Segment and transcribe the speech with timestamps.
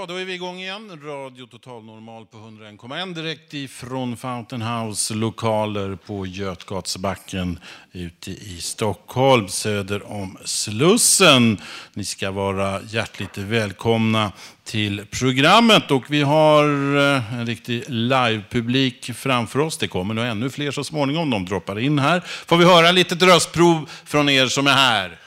[0.00, 1.00] Ja, då är vi igång igen.
[1.04, 7.58] Radio Total Normal på 101,1 direkt ifrån Fountain House lokaler på Götgatsbacken
[7.92, 11.58] ute i Stockholm söder om Slussen.
[11.94, 14.32] Ni ska vara hjärtligt välkomna
[14.64, 16.64] till programmet och vi har
[16.96, 19.78] eh, en riktig livepublik framför oss.
[19.78, 21.30] Det kommer nog ännu fler så småningom.
[21.30, 22.20] De droppar in här.
[22.20, 25.18] Får vi höra lite röstprov från er som är här.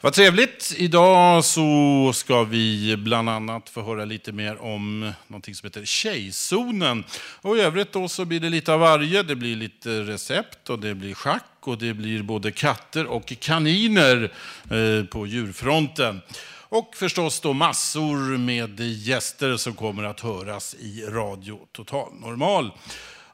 [0.00, 0.74] Vad trevligt.
[0.76, 7.04] Idag så ska vi bland annat få höra lite mer om någonting som heter Tjejzonen.
[7.40, 9.22] Och i övrigt då så blir det lite av varje.
[9.22, 14.32] Det blir lite recept och det blir schack och det blir både katter och kaniner
[14.70, 16.20] eh, på djurfronten.
[16.68, 22.70] Och förstås då massor med gäster som kommer att höras i Radio Total Normal.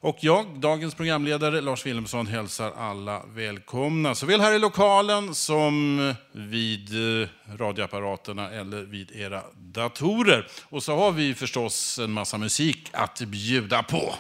[0.05, 4.14] Och jag, dagens programledare Lars Wilhelmsson, hälsar alla välkomna.
[4.14, 10.46] Såväl här i lokalen som vid eh, radioapparaterna eller vid era datorer.
[10.68, 14.14] Och så har vi förstås en massa musik att bjuda på.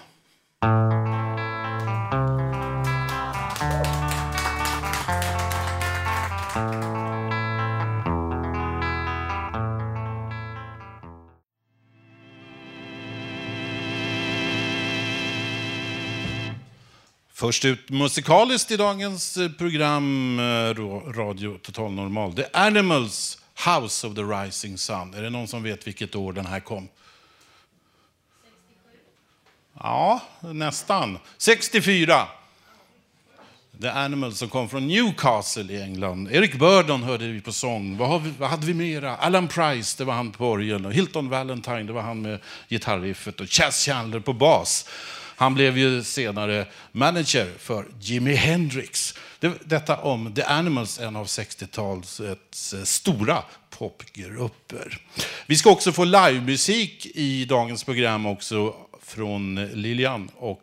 [17.44, 20.74] Först ut musikaliskt i dagens eh, program, eh,
[21.12, 22.34] Radio Total Normal.
[22.34, 25.14] The Animals House of the Rising Sun.
[25.14, 26.88] Är det någon som vet vilket år den här kom?
[28.42, 28.98] 67.
[29.80, 31.18] Ja, nästan.
[31.36, 32.26] 64.
[33.80, 36.28] The Animals som kom från Newcastle i England.
[36.32, 37.96] Eric Burdon hörde vi på sång.
[37.96, 39.16] Vad, vi, vad hade vi mera?
[39.16, 40.92] Alan Price, det var han på orgeln.
[40.92, 43.40] Hilton Valentine, det var han med gitarriffet.
[43.40, 44.88] Och Chas Chandler på bas.
[45.36, 49.14] Han blev ju senare manager för Jimi Hendrix.
[49.64, 54.98] Detta om The Animals, en av 60-talets eh, stora popgrupper.
[55.46, 60.62] Vi ska också få livemusik i dagens program också från Lilian och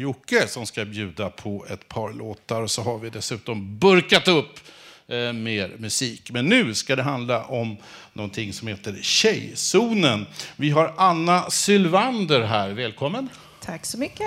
[0.00, 2.66] Jocke som ska bjuda på ett par låtar.
[2.66, 4.60] Så har vi dessutom burkat upp
[5.08, 6.30] eh, mer musik.
[6.30, 7.76] Men nu ska det handla om
[8.12, 10.26] någonting som heter Tjejzonen.
[10.56, 12.70] Vi har Anna Sylvander här.
[12.70, 13.28] Välkommen.
[13.64, 14.26] Tack så mycket.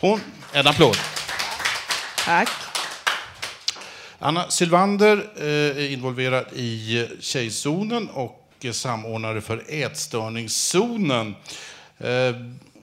[0.00, 0.20] Hon,
[0.52, 0.96] en applåd.
[2.24, 2.48] Tack.
[4.18, 5.44] Anna Sylvander eh,
[5.84, 8.40] är involverad i Tjejzonen och
[8.72, 11.34] samordnare för Ätstörningszonen.
[11.98, 12.08] Eh,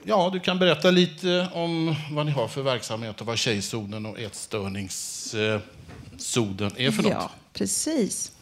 [0.04, 4.20] ja, du kan berätta lite om vad ni har för verksamhet och vad Tjejzonen och
[4.20, 7.12] Ätstörningszonen är för något.
[7.12, 8.32] Ja, precis.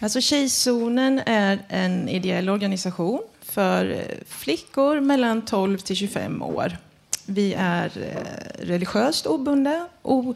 [0.00, 6.76] Alltså Tjejzonen är en ideell organisation för flickor mellan 12 till 25 år.
[7.26, 10.34] Vi är eh, religiöst obundna, o,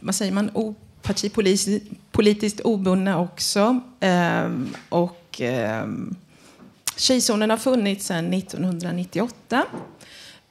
[0.00, 3.80] vad säger man, partipolitiskt obundna också.
[4.00, 6.16] Ehm, och ehm,
[6.96, 9.64] Tjejzonen har funnits sedan 1998.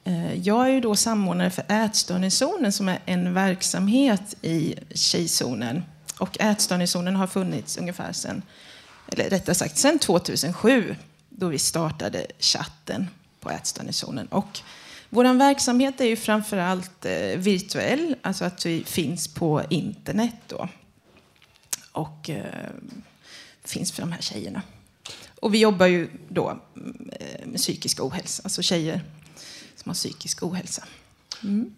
[0.04, 5.82] Eh, jag är ju då samordnare för Ätstörningszonen som är en verksamhet i Tjejzonen.
[6.18, 8.42] Och Ätstörningszonen har funnits ungefär sedan,
[9.08, 10.96] eller rättare sagt sedan 2007
[11.28, 13.08] då vi startade chatten
[13.40, 14.26] på Ätstörningszonen.
[14.26, 14.60] Och
[15.10, 20.68] vår verksamhet är ju framförallt eh, virtuell, alltså att vi finns på internet då.
[21.92, 22.70] Och eh,
[23.64, 24.62] finns för de här tjejerna.
[25.40, 26.60] Och vi jobbar ju då
[27.12, 29.00] eh, med psykisk ohälsa, alltså tjejer
[29.76, 30.84] som har psykisk ohälsa.
[31.42, 31.74] Mm.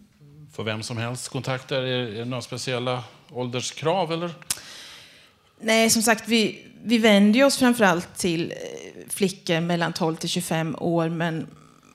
[0.53, 1.81] För vem som helst kontakter?
[1.81, 4.13] Är det några speciella ålderskrav?
[4.13, 4.31] Eller?
[5.59, 10.75] Nej, som sagt, vi, vi vänder oss framförallt till eh, flickor mellan 12 till 25
[10.79, 11.47] år, men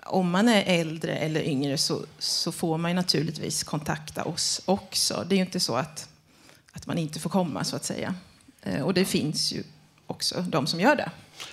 [0.08, 5.25] om man är äldre eller yngre så, så får man naturligtvis kontakta oss också.
[5.28, 6.08] Det är ju inte så att,
[6.72, 8.14] att man inte får komma så att säga.
[8.62, 9.62] Eh, och det finns ju
[10.06, 11.10] också de som gör det.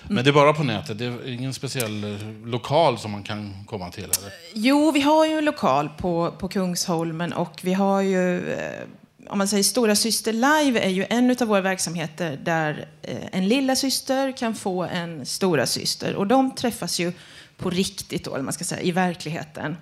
[0.08, 0.98] Men det är bara på nätet?
[0.98, 4.04] Det är ingen speciell eh, lokal som man kan komma till?
[4.04, 4.32] Eller?
[4.54, 8.82] Jo, vi har ju en lokal på, på Kungsholmen och vi har ju eh,
[9.28, 12.88] om man säger Stora Syster Live är ju en av våra verksamheter där
[13.32, 17.12] en lilla syster kan få en stora syster och de träffas ju
[17.56, 19.76] på riktigt då, eller man ska säga, i verkligheten.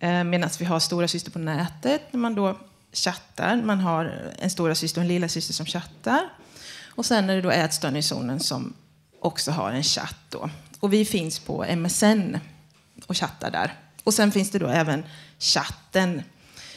[0.00, 2.56] Eh, Medan vi har Stora Syster på nätet när man då
[2.92, 3.56] chattar.
[3.56, 6.28] Man har en stora syster och en lilla syster som chattar.
[6.86, 8.74] Och sen är det då ätstörningszonen som
[9.20, 10.50] också har en chatt då.
[10.80, 12.36] Och vi finns på MSN
[13.06, 13.74] och chattar där.
[14.04, 15.04] Och sen finns det då även
[15.38, 16.22] chatten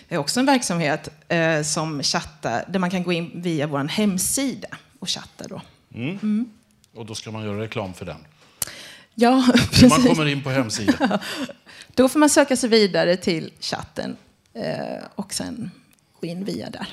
[0.07, 4.67] är också en verksamhet eh, som chattar, där man kan gå in via vår hemsida
[4.99, 5.47] och chatta.
[5.47, 5.61] Då.
[5.93, 6.49] Mm.
[6.95, 8.25] Och då ska man göra reklam för den.
[9.15, 9.89] Ja, Hur precis.
[9.89, 11.17] man kommer in på hemsidan.
[11.95, 14.15] Då får man söka sig vidare till chatten
[14.53, 15.71] eh, och sen
[16.21, 16.87] gå in via där.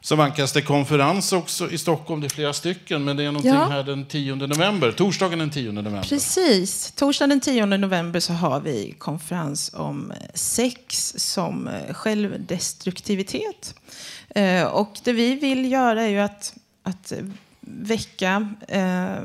[0.00, 2.20] Så vankas det konferens också i Stockholm.
[2.20, 3.64] Det är flera stycken, men det är någonting Ja.
[3.68, 4.92] här den 10 november.
[4.92, 6.02] Torsdagen den 10 november.
[6.02, 6.92] Precis.
[6.96, 13.74] Torsdagen den 10 november så har vi konferens om sex som eh, självdestruktivitet.
[14.34, 17.12] Eh, Och det vi vill göra är ju att, att
[17.60, 19.16] väcka eh,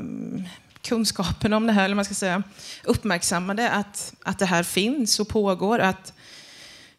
[0.90, 2.44] kunskapen om det här, eller man ska säga
[2.84, 5.80] uppmärksamma det, att, att det här finns och pågår.
[5.80, 6.14] Att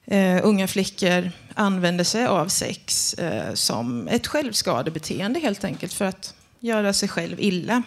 [0.04, 6.34] eh, unga flickor använder sig av sex eh, som ett självskadebeteende helt enkelt för att
[6.60, 7.82] göra sig själv illa.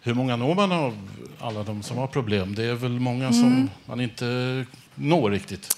[0.00, 1.08] Hur många når man av
[1.40, 2.54] alla de som har problem?
[2.54, 5.76] Det är väl många som man inte når riktigt.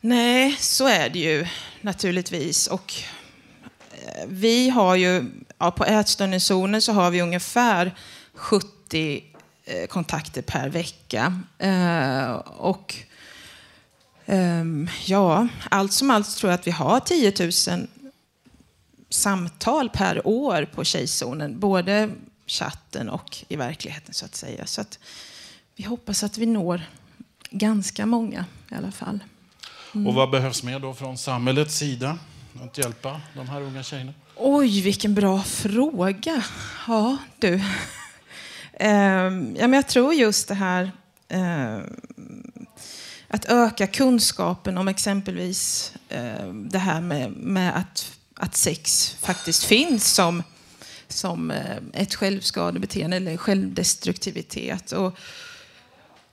[0.00, 1.46] Nej, så är det ju
[1.80, 2.66] naturligtvis.
[2.66, 2.92] Och
[3.92, 5.24] eh, vi har ju,
[5.60, 7.94] ja, på ätstörningszonen så har vi ungefär
[8.34, 9.24] 70
[9.64, 11.40] eh, kontakter per vecka.
[11.58, 12.94] Eh, och
[14.26, 14.64] eh,
[15.06, 17.32] ja, allt som allt tror jag att vi har 10
[17.76, 17.86] 000
[19.08, 21.60] samtal per år på Tjejzonen.
[21.60, 22.10] Både
[22.46, 24.66] chatten och i verkligheten så att säga.
[24.66, 24.98] Så att
[25.76, 26.82] vi hoppas att vi når
[27.50, 29.18] ganska många i alla fall.
[29.92, 32.18] Och vad behövs mer då från samhällets sida
[32.64, 34.12] att hjälpa de här unga tjejerna?
[34.42, 36.44] Oj, vilken bra fråga.
[36.86, 37.60] Ja, du.
[38.82, 40.92] Ehm, ja, men jag tror just det här
[41.28, 41.82] ehm,
[43.28, 50.14] att öka kunskapen om exempelvis ehm, det här med, med att, att sex faktiskt finns
[50.14, 50.42] som,
[51.08, 51.52] som
[51.92, 54.92] ett självskadebeteende eller självdestruktivitet.
[54.92, 55.18] Och,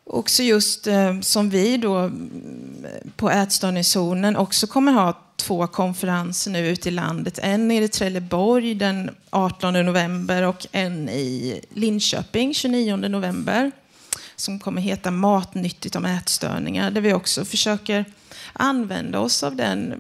[0.10, 6.68] Också just eh, som vi då mm, på ätstörningszonen också kommer ha två konferenser nu
[6.68, 7.40] ute i landet.
[7.42, 13.72] En nere i Trelleborg den 18 november och en i Linköping 29 november.
[14.36, 16.92] Som kommer heta Matnyttigt om ätstörningar.
[16.92, 18.06] Där vi också försöker
[18.60, 19.94] använda oss av den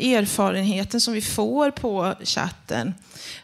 [0.00, 2.94] erfarenheten som vi får på chatten.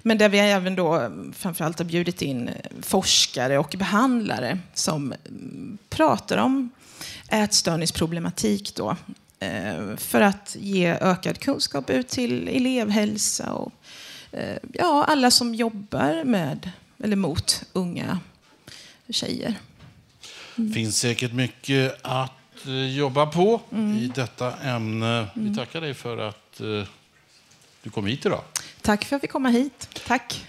[0.02, 2.50] Men där vi även då framförallt har bjudit in
[2.82, 5.14] forskare och behandlare som
[5.88, 6.70] pratar om
[7.28, 8.96] ätstörningsproblematik då.
[9.40, 13.72] Eh, för att ge ökad kunskap ut till elevhälsa och
[14.32, 16.70] eh, ja, alla som jobbar med
[17.04, 18.18] eller mot unga
[19.08, 19.54] tjejer.
[20.58, 20.72] Mm.
[20.72, 22.37] finns säkert mycket att
[22.96, 23.60] jobba på
[23.98, 25.26] i detta ämne.
[25.34, 26.88] Vi tackar dig för att eh,
[27.82, 28.42] du kom hit idag.
[28.82, 30.00] Tack för att vi komma hit.
[30.06, 30.46] Tack.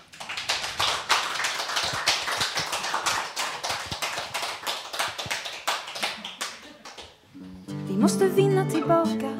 [7.88, 9.38] Vi måste vinna tillbaka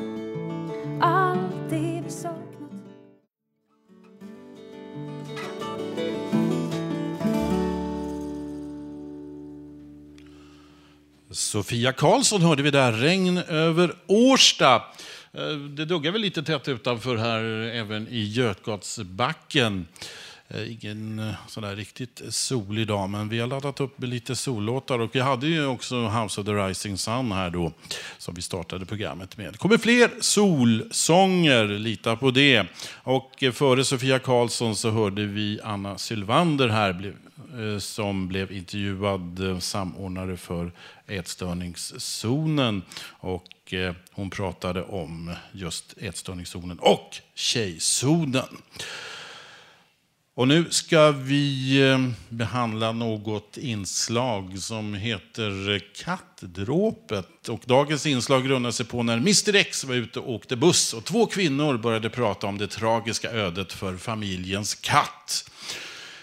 [1.02, 2.49] allt det vi saknat.
[11.40, 14.76] Sofia Karlsson hörde vi där, Regn över Årsta.
[15.34, 17.44] Eh, det duggar väl lite tätt utanför här
[17.76, 19.88] även i Götgatsbacken.
[20.48, 24.36] Eh, ingen eh, sån sådär riktigt solig dag, men vi har laddat upp med lite
[24.36, 27.74] sollåtar och vi hade ju också House of the Rising Sun här då,
[28.18, 29.54] som vi startade programmet med.
[29.54, 32.66] Det kommer fler solsånger, lita på det.
[32.94, 37.16] Och före Sofia Karlsson så hörde vi Anna Sylvander här, blev-
[37.58, 40.72] Eh, som blev intervjuad eh, samordnare för
[41.08, 42.82] ätstörningszonen.
[43.10, 48.58] Och eh, hon pratade om just ätstörningszonen och tjejzonen.
[50.34, 57.50] Och nu ska vi behandla något inslag som heter Kattdråpet.
[57.50, 61.06] Och dagens inslag grundar sig på när Mr X var ute och åkte buss och
[61.06, 65.52] två kvinnor började prata om det tragiska ödet för familjens katt.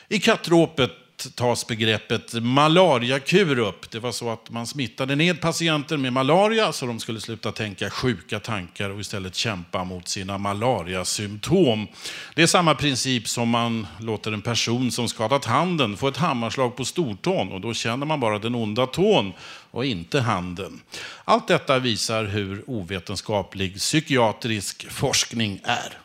[0.09, 3.91] I kattdråpet tas begreppet malariakur upp.
[3.91, 7.91] Det var så att man smittade ned patienter med malaria så de skulle sluta tänka
[7.91, 11.87] sjuka tankar och istället kämpa mot sina malariasymptom.
[12.35, 16.77] Det är samma princip som man låter en person som skadat handen få ett hammarslag
[16.77, 19.33] på stortån och då känner man bara den onda tån
[19.71, 20.81] och inte handen.
[21.25, 25.99] Allt detta visar hur ovetenskaplig psykiatrisk forskning är.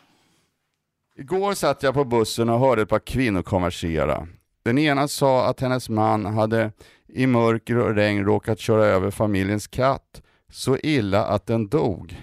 [1.18, 4.26] Igår satt jag på bussen och hörde ett par kvinnor konversera.
[4.62, 6.72] Den ena sa att hennes man hade
[7.08, 12.16] i mörker och regn råkat köra över familjens katt så illa att den dog.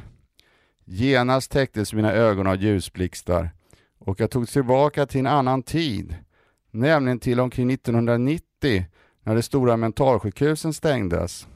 [0.86, 3.50] Genast täcktes mina ögon av ljusblixtar
[4.00, 6.16] och jag tog tillbaka till en annan tid,
[6.72, 8.86] nämligen till omkring 1990
[9.24, 11.48] när de stora mentalsjukhusen stängdes.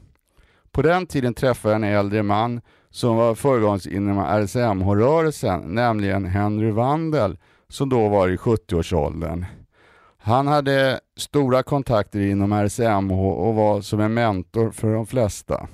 [0.71, 6.71] På den tiden träffade jag en äldre man som var föregångare inom RSMH-rörelsen, nämligen Henry
[6.71, 7.37] Wandel,
[7.67, 9.45] som då var i 70-årsåldern.
[10.25, 15.67] Han hade stora kontakter inom RSMH och var som en mentor för de flesta.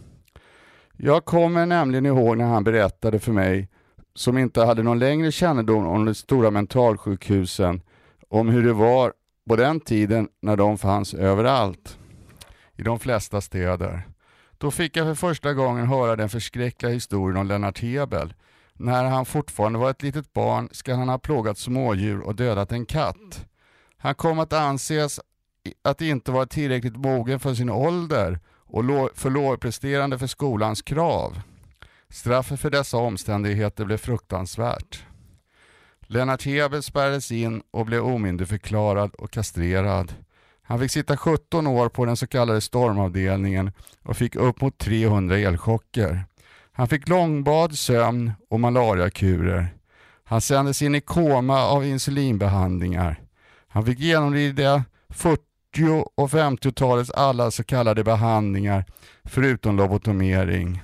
[0.98, 3.70] Jag kommer nämligen ihåg när han berättade för mig,
[4.16, 7.82] som inte hade någon längre kännedom om de stora mentalsjukhusen,
[8.30, 9.14] om hur det var
[9.50, 11.98] på den tiden när de fanns överallt,
[12.76, 14.02] i de flesta städer.
[14.58, 18.34] Då fick jag för första gången höra den förskräckliga historien om Lennart Hebel.
[18.74, 22.86] När han fortfarande var ett litet barn ska han ha plågat smådjur och dödat en
[22.86, 23.49] katt.
[24.02, 25.20] Han kom att anses
[25.82, 31.42] att inte vara tillräckligt mogen för sin ålder och för lågpresterande för skolans krav.
[32.10, 35.04] Straffet för dessa omständigheter blev fruktansvärt.
[36.02, 40.14] Lennart Hebel spärrades in och blev omyndigförklarad och kastrerad.
[40.62, 43.72] Han fick sitta 17 år på den så kallade stormavdelningen
[44.04, 46.24] och fick upp mot 300 elchocker.
[46.72, 49.68] Han fick långbad, sömn och malariakurer.
[50.24, 53.22] Han sändes in i koma av insulinbehandlingar.
[53.72, 55.42] Han fick genomlida 40
[56.16, 58.86] och 50-talets alla så kallade behandlingar
[59.24, 60.82] förutom lobotomering.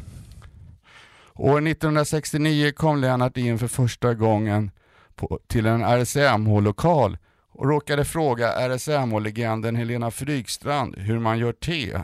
[1.34, 4.72] År 1969 kom Lennart in för första gången
[5.16, 7.18] på, till en RSMH-lokal
[7.52, 12.00] och råkade fråga RSMH-legenden Helena Frykstrand hur man gör te.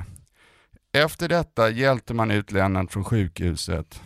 [0.93, 4.01] Efter detta hjälpte man ut Lennart från sjukhuset.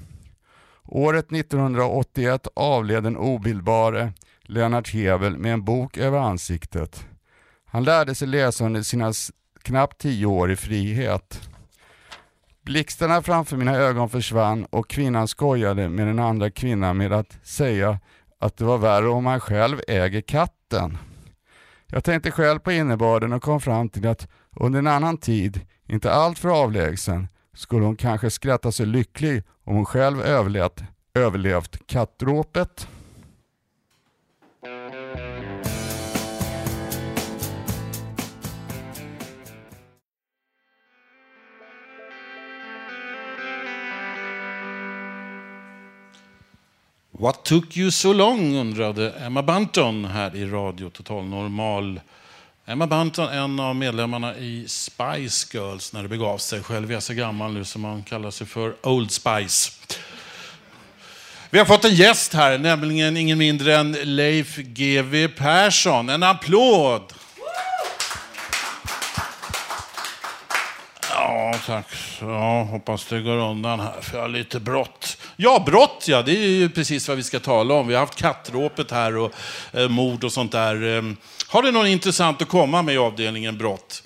[0.83, 4.13] Året 1981 avled den obildbare
[4.45, 7.07] Lennart Hebel med en bok över ansiktet.
[7.65, 9.13] Han lärde sig läsa under sina
[9.61, 11.49] knappt tio år i frihet.
[12.61, 17.99] Blixtarna framför mina ögon försvann och kvinnan skojade med den andra kvinnan med att säga
[18.39, 20.97] att det var värre om man själv äger katten.
[21.87, 26.11] Jag tänkte själv på innebörden och kom fram till att under en annan tid, inte
[26.11, 30.83] alltför avlägsen, skulle hon kanske skratta sig lycklig om hon själv överlevt,
[31.13, 32.87] överlevt kattråpet.
[47.19, 48.55] What took you so long?
[48.55, 51.99] undrade Emma Banton här i Radio Total Normal.
[52.65, 56.63] Emma Banton, en av medlemmarna i Spice Girls när det begav sig.
[56.63, 59.71] Själv är jag så gammal nu som man kallar sig för Old Spice.
[61.49, 66.09] Vi har fått en gäst här, nämligen ingen mindre än Leif GW Persson.
[66.09, 67.13] En applåd!
[71.09, 71.87] Ja, tack.
[72.21, 75.04] Ja, hoppas det går undan här, för jag har lite brått.
[75.37, 77.87] Ja, brott ja, det är ju precis vad vi ska tala om.
[77.87, 79.33] Vi har haft kattråpet här och
[79.71, 80.83] eh, mord och sånt där.
[80.83, 84.03] Ehm, har du något intressant att komma med i avdelningen brott?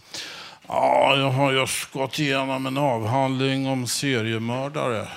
[0.67, 5.07] Ja, jag har just gått igenom en avhandling om seriemördare.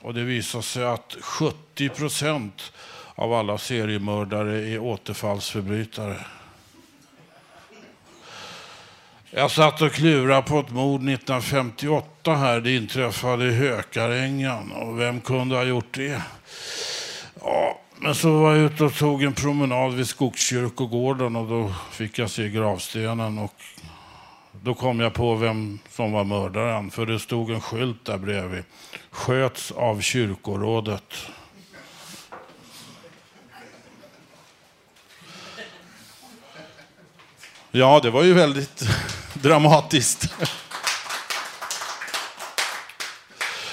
[0.00, 2.72] Och det visar sig att 70 procent
[3.14, 6.16] av alla seriemördare är återfallsförbrytare.
[9.36, 12.60] Jag satt och klurade på ett mord 1958 här.
[12.60, 14.72] Det inträffade i Hökarängen.
[14.72, 16.22] Och vem kunde ha gjort det?
[17.40, 22.18] Ja, men så var jag ute och tog en promenad vid Skogskyrkogården och då fick
[22.18, 23.38] jag se gravstenen.
[23.38, 23.54] Och
[24.52, 26.90] då kom jag på vem som var mördaren.
[26.90, 28.64] För det stod en skylt där bredvid.
[29.10, 31.14] Sköts av kyrkorådet.
[37.76, 38.88] Ja, det var ju väldigt
[39.34, 40.34] dramatiskt.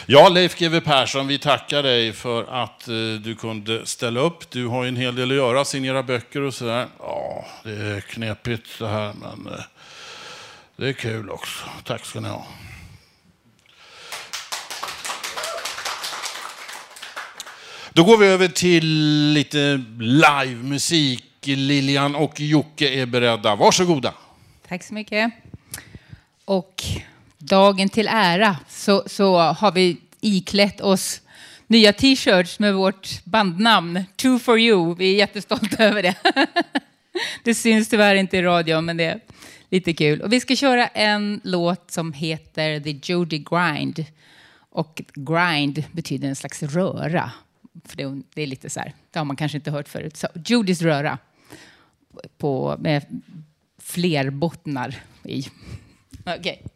[0.05, 2.93] Ja, Leif GW Persson, vi tackar dig för att eh,
[3.23, 4.51] du kunde ställa upp.
[4.51, 6.87] Du har ju en hel del att göra, signera böcker och sådär.
[6.99, 9.63] Ja, det är knepigt det här, men eh,
[10.75, 11.63] det är kul också.
[11.83, 12.47] Tack ska ni ha.
[17.93, 18.85] Då går vi över till
[19.33, 21.30] lite livemusik.
[21.47, 23.55] Lilian och Jocke är beredda.
[23.55, 24.13] Varsågoda.
[24.67, 25.33] Tack så mycket.
[26.45, 26.83] Och
[27.37, 31.21] dagen till ära så, så har vi iklätt oss
[31.67, 34.95] nya t-shirts med vårt bandnamn, Two for you.
[34.95, 36.15] Vi är jättestolta över det.
[37.43, 39.19] Det syns tyvärr inte i radio, men det är
[39.69, 40.21] lite kul.
[40.21, 44.05] Och vi ska köra en låt som heter The Jody Grind.
[44.69, 47.31] Och grind betyder en slags röra.
[47.85, 50.17] För det, det är lite så här, det har man kanske inte hört förut.
[50.17, 51.17] Så Jodys röra
[52.37, 53.21] på, med
[53.81, 55.47] fler bottnar i.
[56.25, 56.39] Okej.
[56.39, 56.71] Okay.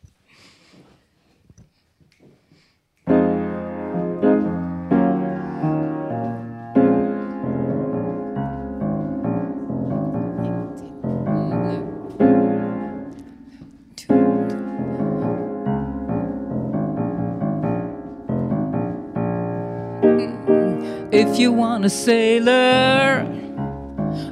[21.11, 23.44] If you want a sailor,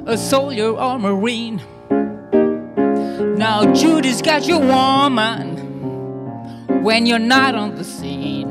[0.06, 1.62] a soldier or marine.
[3.38, 5.56] Now Judy's got your woman
[6.82, 8.50] when you're not on the scene.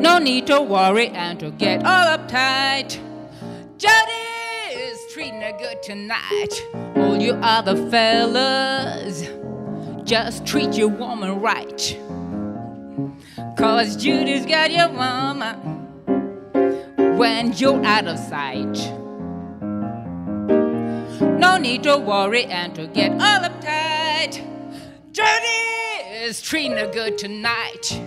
[0.00, 2.98] No need to worry and to get all uptight.
[3.78, 6.66] Judy is treating her good tonight.
[6.96, 9.28] All you other fellas,
[10.02, 11.96] just treat your woman right.
[13.56, 15.77] Cause Judy's got your woman
[17.18, 18.78] when you're out of sight.
[21.20, 24.40] No need to worry and to get all uptight.
[25.10, 28.00] Judy is treating her good tonight.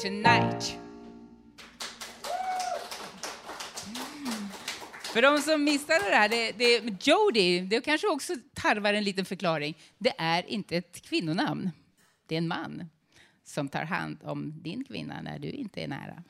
[0.00, 0.78] Tonight.
[3.86, 4.48] Mm.
[5.02, 9.24] För de som missade det här, det, det, Jody, det kanske också tarvar en liten
[9.24, 9.76] förklaring.
[9.98, 11.70] Det är inte ett kvinnonamn.
[12.26, 12.88] Det är en man
[13.44, 16.22] som tar hand om din kvinna när du inte är nära.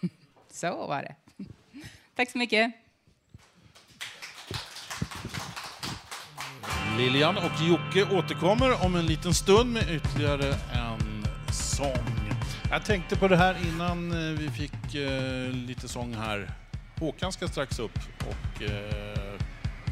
[0.50, 1.16] Så var det.
[2.14, 2.72] Tack så mycket.
[6.98, 12.19] Lilian och Jocke återkommer om en liten stund med ytterligare en sång.
[12.72, 16.50] Jag tänkte på det här innan eh, vi fick eh, lite sång här.
[16.98, 19.38] Håkan ska strax upp och eh,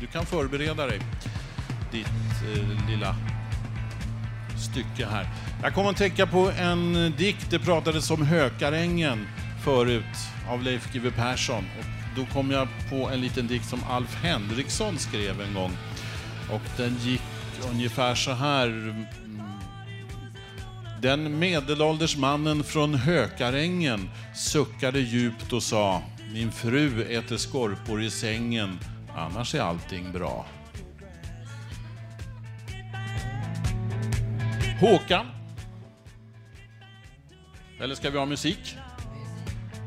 [0.00, 1.00] du kan förbereda dig,
[1.92, 2.06] ditt
[2.56, 3.16] eh, lilla
[4.58, 5.26] stycke här.
[5.62, 9.28] Jag kommer att tänka på en eh, dikt, det pratades om Hökarängen
[9.64, 10.16] förut
[10.48, 11.64] av Leif GW Persson.
[11.78, 11.84] Och
[12.16, 15.72] då kom jag på en liten dikt som Alf Henriksson skrev en gång.
[16.50, 17.22] Och den gick
[17.70, 18.94] ungefär så här.
[21.02, 28.78] Den medelålders mannen från Hökarängen suckade djupt och sa Min fru äter skorpor i sängen,
[29.16, 30.46] annars är allting bra.
[34.80, 35.26] Håkan?
[37.80, 38.76] Eller ska vi ha musik?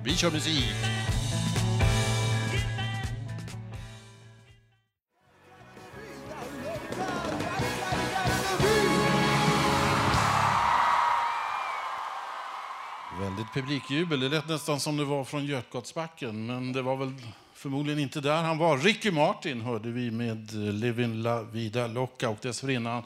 [0.04, 0.66] Vi kör musik.
[13.54, 14.20] Publikjubel.
[14.20, 17.14] Det lät nästan som det var från Götgatsbacken, men det var väl
[17.54, 18.78] förmodligen inte där han var.
[18.78, 23.04] Ricky Martin hörde vi med eh, Living La Vida Loca och dessförinnan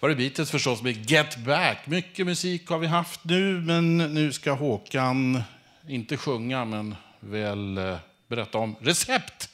[0.00, 1.86] var det Beatles förstås med Get Back.
[1.86, 5.42] Mycket musik har vi haft nu, men nu ska Håkan
[5.88, 7.96] inte sjunga, men väl eh,
[8.28, 9.48] berätta om recept.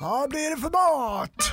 [0.00, 1.52] Vad blir det för mat?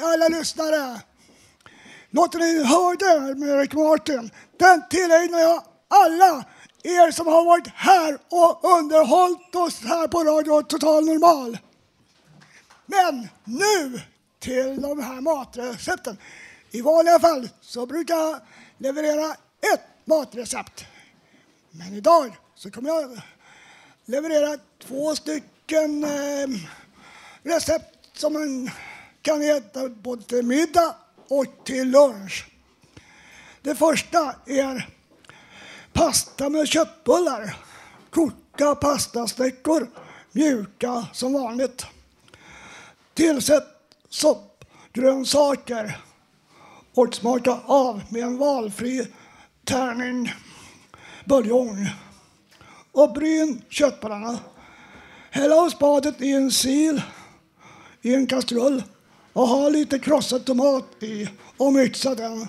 [0.00, 1.00] Alla lyssnare!
[2.10, 6.44] Låten ni hörde med Rick Martin, den tillägnar jag alla
[6.82, 11.58] er som har varit här och underhållit oss här på Radio Total Normal.
[12.86, 14.00] Men nu
[14.38, 16.18] till de här matrecepten.
[16.70, 18.40] I vanliga fall så brukar jag
[18.78, 19.32] leverera
[19.74, 20.84] ett matrecept.
[21.70, 23.20] Men idag så kommer jag
[24.04, 26.48] leverera två stycken eh,
[27.42, 28.70] recept som en
[29.22, 30.94] kan äta både till middag
[31.28, 32.46] och till lunch.
[33.62, 34.88] Det första är
[35.92, 37.56] pasta med köttbullar.
[38.10, 39.90] Koka pastasnäckor,
[40.32, 41.86] mjuka som vanligt.
[43.14, 43.64] Tillsätt
[44.08, 45.98] soppgrönsaker
[46.94, 49.06] och smaka av med en valfri
[49.64, 50.32] tärning
[51.24, 51.90] buljong.
[52.92, 54.38] Och bryn köttbullarna.
[55.30, 56.96] Häll av spadet i en sil
[58.02, 58.82] i en kastrull
[59.32, 62.48] och ha lite krossad tomat i och mixa den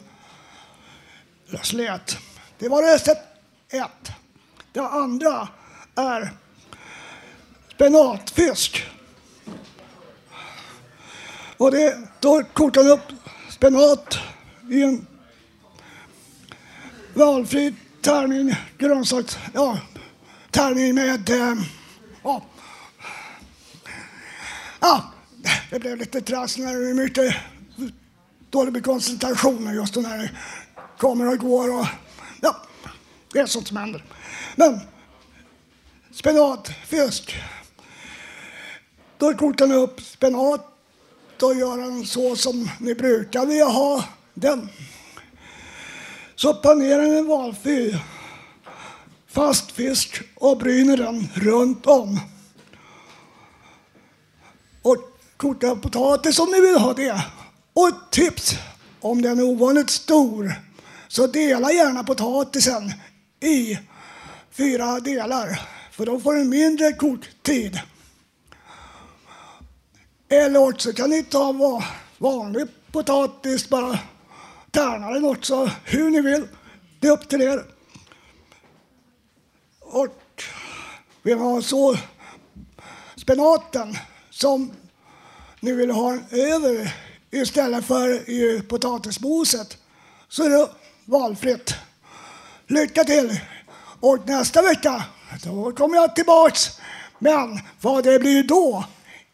[1.64, 2.18] slät.
[2.58, 3.28] Det var recept
[3.70, 4.12] ett.
[4.74, 5.48] Det andra
[5.96, 6.32] är
[7.76, 8.86] spenatfisk.
[11.58, 13.14] Och det, då kokar man upp
[13.50, 14.18] spenat
[14.70, 15.08] i en
[17.14, 19.38] valfri tärning, grönsaks...
[19.54, 19.80] Ja,
[20.52, 21.30] tärning med...
[21.30, 21.56] Eh,
[22.24, 22.44] ja.
[24.80, 25.11] ja,
[25.70, 27.36] det blev lite trassel när det blev mycket
[28.50, 30.38] dålig med koncentrationen just när
[30.98, 31.86] kameror går och...
[32.42, 32.56] Ja,
[33.34, 34.06] det är sånt som händer.
[34.56, 34.80] Men
[36.12, 37.36] spenat, fisk.
[39.18, 40.68] Då kokar ni upp spenat
[41.42, 44.70] och gör den så som ni brukar vilja ha den.
[46.36, 47.98] Så panerar ni valfri
[49.28, 52.20] fast fisk och bryner den runt om.
[54.82, 55.11] Och
[55.42, 57.26] kokar potatis om ni vill ha det.
[57.74, 58.56] Och ett tips,
[59.00, 60.54] om den är ovanligt stor
[61.08, 62.94] så dela gärna potatisen
[63.40, 63.80] i
[64.52, 67.80] fyra delar, för då får du mindre koktid.
[70.30, 71.82] Eller också kan ni ta
[72.18, 74.00] vanlig potatis, bara
[74.72, 76.48] tärna den också, hur ni vill.
[77.00, 77.66] Det är upp till er.
[79.80, 80.44] Och
[81.24, 81.98] vi har så
[83.16, 83.98] spenaten
[84.30, 84.72] som
[85.62, 86.94] ni vill ha över
[87.32, 89.78] istället för i potatismoset
[90.30, 90.70] så är det
[91.06, 91.76] valfritt.
[92.68, 93.40] Lycka till!
[94.00, 95.04] Och nästa vecka,
[95.44, 96.80] då kommer jag tillbaks.
[97.20, 98.86] Men vad det blir då,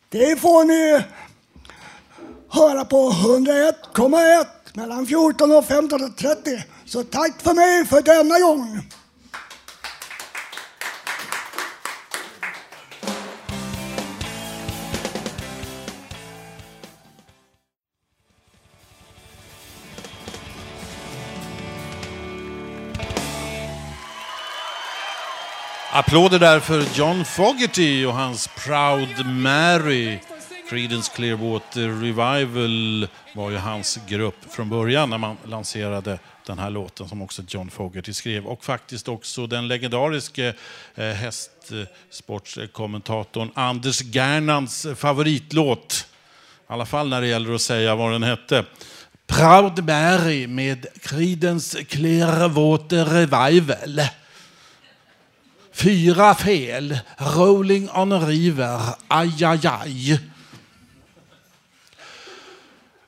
[0.09, 1.03] det får ni
[2.49, 6.61] höra på 101,1 mellan 14 och 15.30.
[6.85, 8.81] Så tack för mig för denna gång.
[25.97, 30.19] Applåder där för John Fogerty och hans Proud Mary.
[30.69, 37.09] Creedence Clearwater Revival var ju hans grupp från början när man lanserade den här låten
[37.09, 38.45] som också John Fogerty skrev.
[38.45, 40.53] Och faktiskt också den legendariske
[40.95, 46.07] eh, hästsportskommentatorn Anders Gernands favoritlåt.
[46.69, 48.65] I alla fall när det gäller att säga vad den hette.
[49.27, 54.01] Proud Mary med Creedence Clearwater Revival.
[55.77, 56.99] Fyra fel.
[57.17, 58.79] Rolling on a river.
[59.07, 60.19] Aj, aj, aj.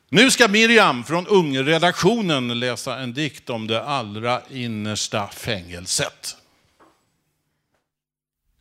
[0.09, 6.37] Nu ska Miriam från ungredaktionen läsa en dikt om det allra innersta fängelset.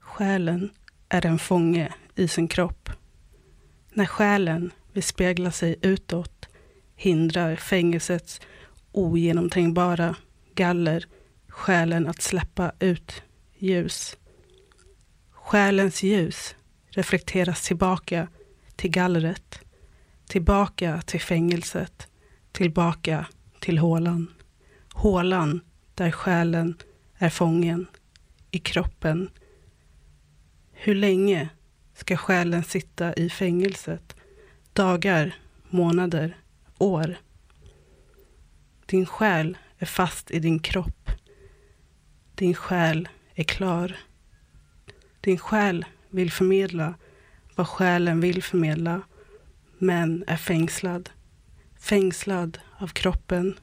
[0.01, 0.71] Själen
[1.09, 2.91] är en fånge i sin kropp.
[3.93, 6.49] När själen vill spegla sig utåt
[6.97, 8.41] hindrar fängelsets
[8.93, 10.17] ogenomträngbara
[10.55, 11.07] galler
[11.49, 13.23] själen att släppa ut
[13.59, 14.17] ljus.
[15.31, 16.55] Själens ljus
[16.91, 18.29] reflekteras tillbaka
[18.77, 19.61] till gallret,
[20.27, 22.09] tillbaka till fängelset,
[22.53, 23.27] tillbaka
[23.61, 24.27] till hålan.
[24.93, 25.61] Hålan
[25.95, 26.77] där själen
[27.19, 27.87] är fången,
[28.51, 29.31] i kroppen.
[30.73, 31.49] Hur länge
[31.95, 34.17] ska själen sitta i fängelset?
[34.73, 35.35] Dagar,
[35.69, 36.37] månader,
[36.79, 37.17] år.
[38.87, 41.11] Din själ är fast i din kropp.
[42.35, 43.97] Din själ är klar.
[45.21, 46.95] Din själ vill förmedla
[47.55, 49.03] vad själen vill förmedla,
[49.79, 51.11] men är fängslad.
[51.81, 53.59] Fängslad av kroppen.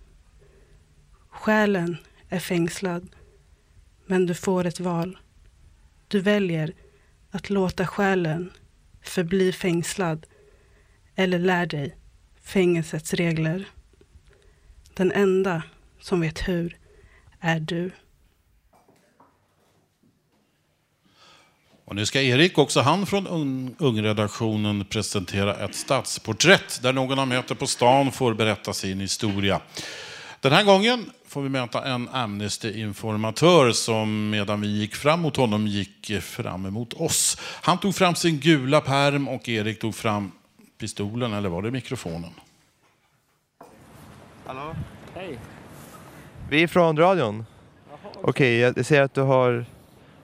[1.29, 1.97] Själen
[2.29, 3.09] är fängslad,
[4.05, 5.17] men du får ett val.
[6.07, 6.73] Du väljer
[7.31, 8.51] att låta själen
[9.01, 10.27] förbli fängslad
[11.15, 11.97] eller lär dig
[12.41, 13.67] fängelsets regler.
[14.93, 15.63] Den enda
[15.99, 16.77] som vet hur
[17.39, 17.91] är du.
[21.85, 27.29] Och nu ska Erik, också han från Ung- Ungredaktionen, presentera ett stadsporträtt där någon han
[27.29, 29.61] möter på stan får berätta sin historia.
[30.39, 35.67] Den här gången får vi möta en Amnesty-informatör som medan vi gick fram mot honom
[35.67, 37.37] gick fram emot oss.
[37.41, 40.31] Han tog fram sin gula perm och Erik tog fram
[40.77, 42.31] pistolen, eller var det mikrofonen?
[44.45, 44.75] Hallå?
[45.15, 45.39] Hej.
[46.49, 47.45] Vi är från radion.
[48.21, 49.65] Okej, jag ser att du har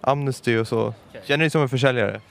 [0.02, 0.94] Amnesty och så.
[1.24, 2.22] Känner du dig som en försäljare?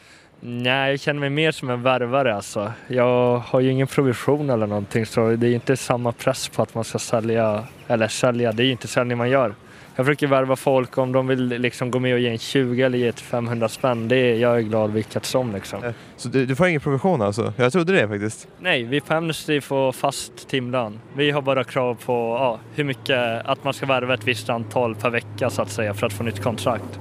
[0.41, 2.73] Nej, jag känner mig mer som en värvare alltså.
[2.87, 6.75] Jag har ju ingen provision eller någonting så det är inte samma press på att
[6.75, 9.55] man ska sälja, eller sälja, det är ju inte säljning man gör.
[9.97, 12.99] Jag försöker värva folk om de vill liksom gå med och ge en 20 eller
[12.99, 14.09] ge ett 500 spänn.
[14.09, 15.93] Det är, jag är glad vilket som liksom.
[16.17, 17.53] Så du, du får ingen provision alltså?
[17.57, 18.49] Jag trodde det faktiskt.
[18.61, 21.01] Nej, vi på Amnesty får fast timlön.
[21.17, 24.95] Vi har bara krav på ja, hur mycket, att man ska värva ett visst antal
[24.95, 27.01] per vecka så att säga för att få nytt kontrakt.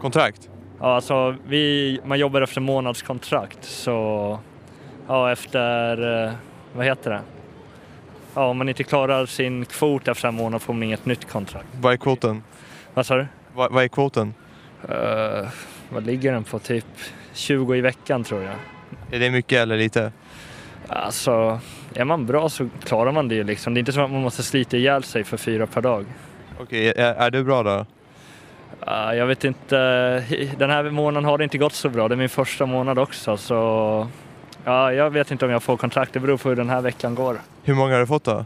[0.00, 0.48] Kontrakt?
[0.80, 4.38] Ja, alltså vi, man jobbar efter månadskontrakt så
[5.08, 6.32] ja, efter, eh,
[6.76, 7.20] vad heter det?
[8.34, 11.66] Ja, om man inte klarar sin kvot efter en månad får man inget nytt kontrakt.
[11.80, 12.42] Vad är kvoten?
[12.94, 13.26] Vad sa du?
[13.54, 14.34] Vad, vad är kvoten?
[14.90, 15.48] Uh,
[15.90, 16.58] vad ligger den på?
[16.58, 16.86] Typ
[17.32, 18.54] 20 i veckan tror jag.
[19.10, 20.12] Är det mycket eller lite?
[20.88, 21.60] Alltså,
[21.94, 23.74] är man bra så klarar man det ju liksom.
[23.74, 26.04] Det är inte så att man måste slita ihjäl sig för fyra per dag.
[26.60, 27.86] Okej, är, är du bra då?
[28.90, 29.76] Uh, jag vet inte,
[30.58, 32.08] den här månaden har det inte gått så bra.
[32.08, 34.08] Det är min första månad också så
[34.64, 36.12] ja, jag vet inte om jag får kontrakt.
[36.12, 37.40] Det beror på hur den här veckan går.
[37.62, 38.44] Hur många har du fått då?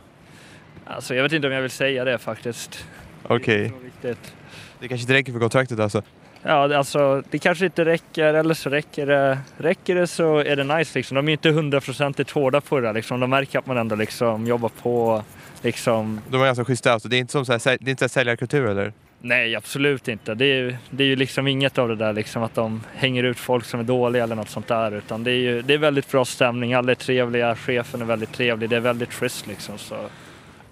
[0.86, 2.86] Alltså, jag vet inte om jag vill säga det faktiskt.
[3.22, 3.72] Okej.
[3.84, 4.34] Riktigt.
[4.80, 6.02] Det kanske inte räcker för kontraktet alltså?
[6.42, 9.38] Ja, alltså det kanske inte räcker eller så räcker det.
[9.56, 11.14] Räcker det så är det nice liksom.
[11.14, 13.20] De är inte hundraprocentigt hårda på det liksom.
[13.20, 15.22] De märker att man ändå liksom jobbar på
[15.62, 16.20] liksom.
[16.28, 17.08] De är ganska schyssta alltså.
[17.08, 18.92] Det är inte som så här, det är inte så här säljarkultur eller?
[19.24, 20.34] Nej, absolut inte.
[20.34, 23.38] Det är, det är ju liksom inget av det där liksom att de hänger ut
[23.38, 24.92] folk som är dåliga eller något sånt där.
[24.92, 26.74] Utan det är ju det är väldigt bra stämning.
[26.74, 28.70] Alla är trevliga, chefen är väldigt trevlig.
[28.70, 29.78] Det är väldigt schysst liksom.
[29.78, 29.96] Så.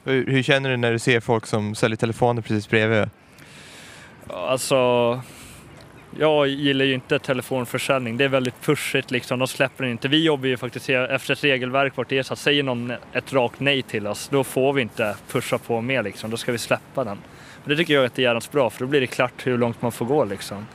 [0.04, 3.08] Hur, hur känner du när du ser folk som säljer telefoner precis bredvid?
[4.28, 5.20] Alltså,
[6.18, 8.16] jag gillar ju inte telefonförsäljning.
[8.16, 9.38] Det är väldigt pushigt liksom.
[9.38, 10.08] De släpper inte.
[10.08, 13.32] Vi jobbar ju faktiskt efter ett regelverk vart det är så att säger någon ett
[13.32, 16.30] rakt nej till oss, då får vi inte pusha på mer liksom.
[16.30, 17.18] Då ska vi släppa den.
[17.62, 19.58] Och det tycker jag att det är jävligt bra för då blir det klart hur
[19.58, 20.66] långt man får gå liksom.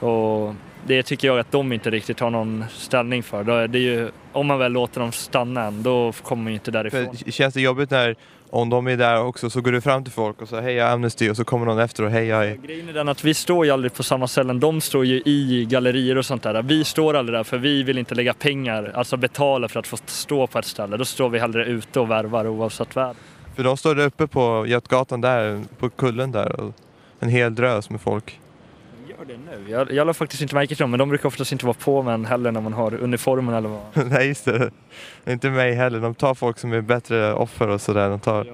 [0.00, 0.54] Och
[0.86, 3.44] det tycker jag att de inte riktigt har någon ställning för.
[3.44, 6.54] Då är det ju, om man väl låter dem stanna än, då kommer man ju
[6.54, 7.16] inte därifrån.
[7.16, 8.16] För, känns det jobbigt när,
[8.50, 10.88] om de är där också, så går du fram till folk och säger hej jag
[10.88, 12.56] är Amnesty och så kommer någon efter och hej jag är...
[12.56, 14.60] Grejen är den att vi står ju aldrig på samma ställen.
[14.60, 16.62] De står ju i gallerier och sånt där.
[16.62, 19.96] Vi står aldrig där för vi vill inte lägga pengar, alltså betala för att få
[20.06, 20.96] stå på ett ställe.
[20.96, 23.16] Då står vi hellre ute och värvar oavsett väder.
[23.54, 26.72] För de står där uppe på Götgatan där, på kullen där och
[27.20, 28.40] en hel drös med folk.
[29.08, 29.70] Gör det nu?
[29.70, 32.02] Jag, jag la faktiskt inte märke till dem, men de brukar oftast inte vara på
[32.02, 34.06] med en heller när man har uniformen eller vad.
[34.06, 34.70] Nej just det.
[35.26, 36.00] Inte mig heller.
[36.00, 38.08] De tar folk som är bättre offer och sådär.
[38.08, 38.46] De tar...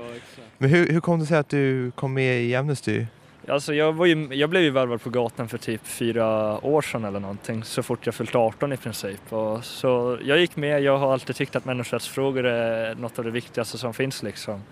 [0.58, 3.06] Men hur, hur kom det sig att du kom med i Amnesty?
[3.48, 6.26] Alltså jag, var ju, jag blev ju värvad på gatan för typ fyra
[6.66, 9.32] år sedan eller någonting, så fort jag fyllt 18 i princip.
[9.32, 13.30] Och så jag gick med, jag har alltid tyckt att människorättsfrågor är något av det
[13.30, 14.62] viktigaste som finns liksom.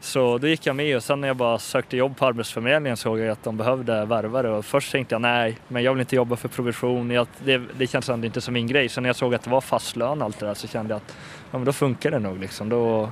[0.00, 3.18] Så då gick jag med och sen när jag bara sökte jobb på Arbetsförmedlingen såg
[3.18, 6.36] jag att de behövde värvare och först tänkte jag nej, men jag vill inte jobba
[6.36, 8.88] för provision, jag, det, det känns ändå inte som min grej.
[8.88, 10.94] Sen när jag såg att det var fast lön och allt det där så kände
[10.94, 11.16] jag att
[11.50, 12.68] ja, men då funkar det nog liksom.
[12.68, 13.10] Då,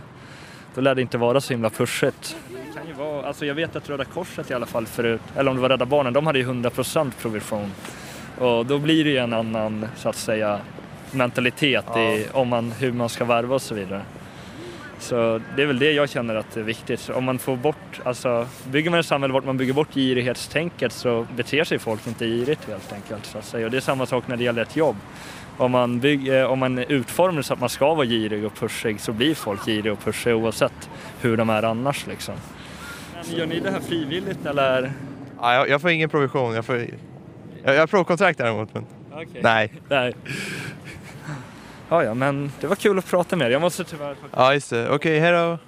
[0.75, 2.37] då lär det inte vara så himla pushigt.
[2.71, 5.51] Det kan ju vara, alltså jag vet att Röda Korset i alla fall förut, eller
[5.51, 7.73] om det var Rädda Barnen, de hade ju 100% provision.
[8.39, 10.61] Och då blir det ju en annan, så att säga,
[11.13, 14.03] mentalitet i om man, hur man ska värva och så vidare.
[14.99, 17.01] Så det är väl det jag känner att är viktigt.
[17.01, 20.93] Så om man får bort, alltså bygger man ett samhälle vart man bygger bort girighetstänket
[20.93, 23.27] så beter sig folk inte girigt helt enkelt.
[23.27, 23.67] Så att säga.
[23.67, 24.97] Och det är samma sak när det gäller ett jobb.
[25.57, 29.01] Om man, bygger, om man utformar det så att man ska vara girig och pushig
[29.01, 32.35] så blir folk giriga och pushiga oavsett hur de är annars liksom.
[33.27, 34.93] Men gör ni det här frivilligt eller?
[35.41, 36.55] Ja, jag, jag får ingen provision.
[36.55, 38.75] Jag, får, jag, jag har provkontrakt däremot.
[38.75, 38.87] Men...
[39.13, 39.41] Okej.
[39.43, 39.73] Nej.
[39.89, 40.15] Nej.
[41.89, 43.51] Ja, ja, men det var kul att prata med er.
[43.51, 44.17] Jag måste tyvärr...
[44.37, 44.91] Ja, just det.
[44.91, 45.59] Okej, hej då.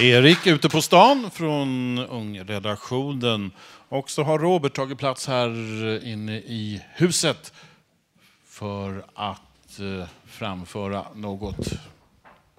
[0.00, 3.50] Erik ute på stan från Ungredaktionen.
[3.88, 5.50] Och så har Robert tagit plats här
[6.04, 7.52] inne i huset
[8.58, 11.72] för att eh, framföra något.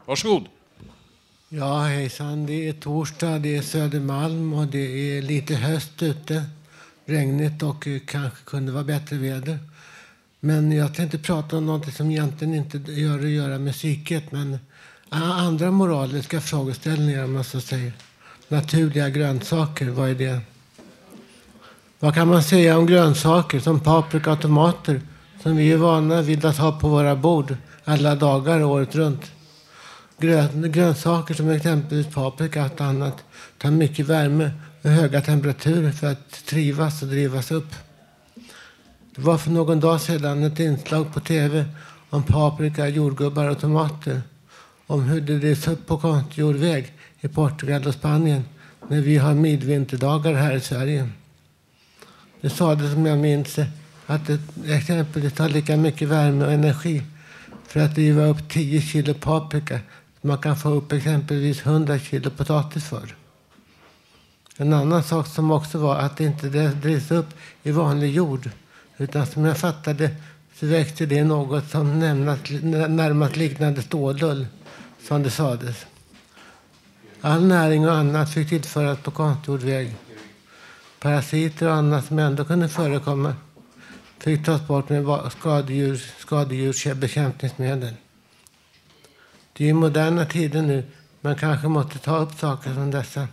[0.05, 0.45] Varsågod.
[1.49, 2.45] Ja, hejsan.
[2.45, 6.45] Det är torsdag, det är Södermalm och det är lite höst ute.
[7.05, 9.59] Regnigt och eh, kanske kunde vara bättre väder.
[10.39, 14.59] Men jag tänkte prata om något som egentligen inte gör att göra med psyket, men
[15.09, 17.93] ah, andra moraliska frågeställningar, om man så säger.
[18.47, 20.39] Naturliga grönsaker, vad är det?
[21.99, 25.01] Vad kan man säga om grönsaker som paprika och tomater
[25.43, 29.31] som vi är vana vid att ha på våra bord alla dagar året runt?
[30.19, 33.23] Grön, grönsaker som exempelvis paprika och annat
[33.57, 37.75] tar mycket värme och höga temperaturer för att trivas och drivas upp.
[39.15, 41.65] Det var för någon dag sedan ett inslag på tv
[42.09, 44.21] om paprika, jordgubbar och tomater.
[44.87, 48.45] Om hur det drivs upp på konstgjord väg i Portugal och Spanien
[48.87, 51.09] när vi har midvinterdagar här i Sverige.
[52.41, 53.67] Det sades, som jag minns det,
[54.07, 57.03] att det exempelvis tar lika mycket värme och energi
[57.67, 59.79] för att driva upp 10 kilo paprika
[60.21, 63.15] som man kan få upp exempelvis 100 kilo potatis för.
[64.57, 67.29] En annan sak som också var att det inte drivs upp
[67.63, 68.49] i vanlig jord
[68.97, 70.15] utan som jag fattade
[70.55, 74.47] så växte det något som närmast liknade stålull,
[75.07, 75.85] som det sades.
[77.21, 79.95] All näring och annat fick tillföras på konstgjord väg.
[80.99, 83.35] Parasiter och annat som ändå kunde förekomma
[84.19, 87.93] fick tas bort med skadedjur, skadedjursbekämpningsmedel.
[89.53, 90.83] Det är moderna tider nu.
[91.21, 93.27] Man kanske måste ta upp saker som dessa.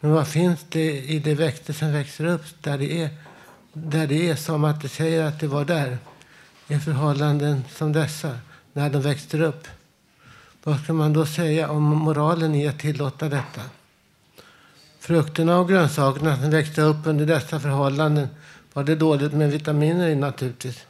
[0.00, 3.10] Men vad finns det i de växter som växer upp där det är,
[3.72, 5.98] där det är som att det säger att det var där?
[6.68, 8.38] I förhållanden som dessa,
[8.72, 9.68] när de växer upp.
[10.62, 13.60] Vad ska man då säga om moralen i att tillåta detta?
[15.00, 18.28] Frukterna och grönsakerna som växte upp under dessa förhållanden
[18.76, 20.86] var det dåligt med vitaminer i naturligtvis.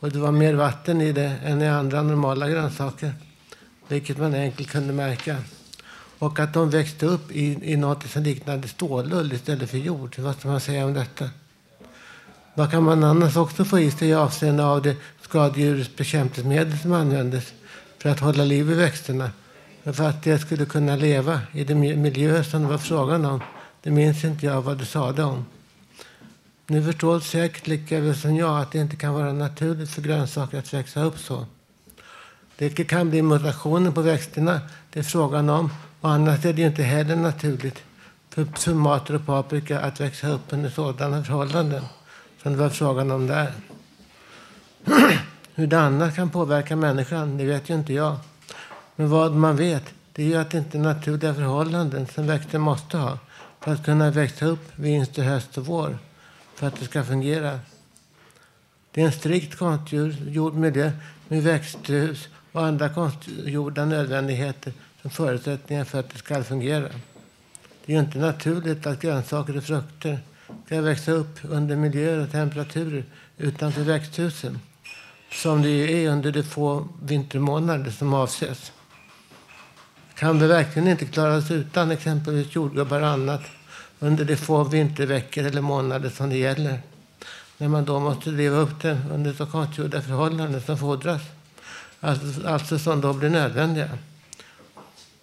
[0.00, 3.12] Och det var mer vatten i det än i andra normala grönsaker.
[3.88, 5.36] Vilket man enkelt kunde märka.
[6.18, 10.18] Och att de växte upp i, i något som liknade stålull istället för jord.
[10.18, 11.30] Vad ska man säga om detta?
[12.54, 16.92] Vad kan man annars också få i sig i avseende av det skadedjurets bekämpningsmedel som
[16.92, 17.52] användes
[17.98, 19.30] för att hålla liv i växterna?
[19.84, 23.40] För att det skulle kunna leva i den miljö som det var frågan om.
[23.82, 25.44] Det minns inte jag vad du sade om.
[26.66, 30.58] Ni förstår säkert lika väl som jag att det inte kan vara naturligt för grönsaker
[30.58, 31.46] att växa upp så.
[32.56, 34.60] Det kan bli mutationer på växterna,
[34.92, 35.70] det är frågan om.
[36.00, 37.82] Och annars är det inte heller naturligt
[38.30, 41.84] för tomater och paprika att växa upp under sådana förhållanden
[42.42, 43.52] som det var frågan om där.
[45.54, 48.16] Hur det annars kan påverka människan, det vet ju inte jag.
[48.96, 52.58] Men vad man vet, det är ju att det inte är naturliga förhållanden som växter
[52.58, 53.18] måste ha
[53.60, 55.98] för att kunna växa upp vinter, höst och vår
[56.62, 57.60] för att det ska fungera.
[58.90, 60.90] Det är en strikt konstgjord miljö
[61.28, 64.72] med växthus och andra konstgjorda nödvändigheter
[65.02, 66.88] som förutsättningar för att det ska fungera.
[67.86, 70.18] Det är inte naturligt att grönsaker och frukter
[70.66, 73.04] ska växa upp under miljöer och temperaturer
[73.38, 74.58] utanför växthusen
[75.32, 78.72] som det är under de få vintermånader som avses.
[80.14, 83.42] Kan vi verkligen inte klara oss utan exempelvis jordgubbar och annat
[84.02, 86.80] under de få vinterveckor eller månader som det gäller?
[87.58, 91.22] När man då måste driva upp det under så konstgjorda förhållanden som fordras.
[92.00, 93.88] Alltså, alltså som då blir nödvändiga.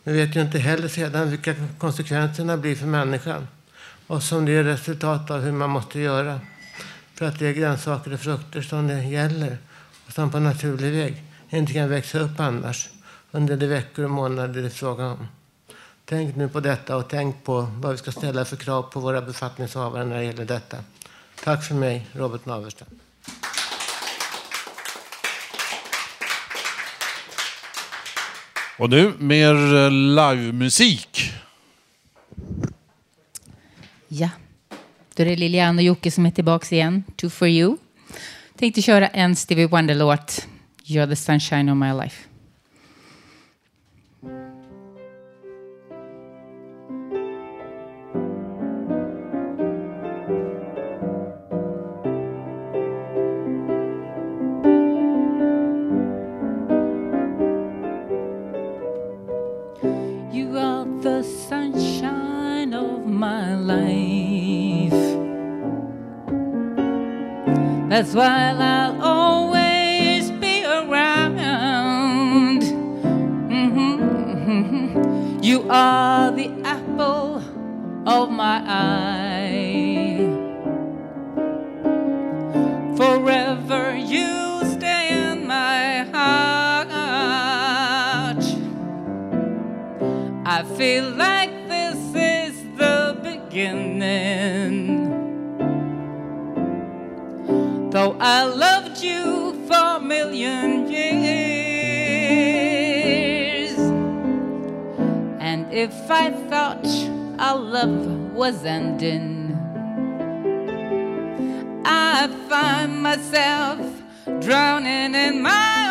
[0.03, 3.47] Vi vet ju inte heller sedan vilka konsekvenserna blir för människan
[4.07, 6.39] och som det är resultat av hur man måste göra
[7.13, 9.57] för att det är grönsaker och frukter som det gäller
[10.07, 12.89] och som på naturlig väg inte kan växa upp annars
[13.31, 15.27] under de veckor och månader det är fråga om.
[16.09, 19.21] Tänk nu på detta och tänk på vad vi ska ställa för krav på våra
[19.21, 20.77] befattningshavare när det gäller detta.
[21.43, 22.87] Tack för mig, Robert Naversten.
[28.77, 31.31] Och nu mer livemusik.
[34.07, 34.29] Ja,
[35.15, 37.03] Då är det Lilian och Jocke som är tillbaka igen.
[37.15, 37.77] Two for you.
[38.57, 40.47] Tänkte köra en Stevie Wonder-låt.
[40.83, 42.28] You're the sunshine of my life.
[67.99, 72.61] That's why I'll always be around.
[73.51, 75.43] Mhm.
[75.43, 77.41] You are the apple
[78.05, 80.23] of my eye.
[82.95, 86.45] Forever you stay in my heart.
[90.45, 91.38] I feel like
[98.21, 101.39] I loved you for a million years.
[105.39, 106.85] And if I thought
[107.39, 109.57] our love was ending,
[111.85, 113.79] I find myself
[114.41, 115.88] drowning in my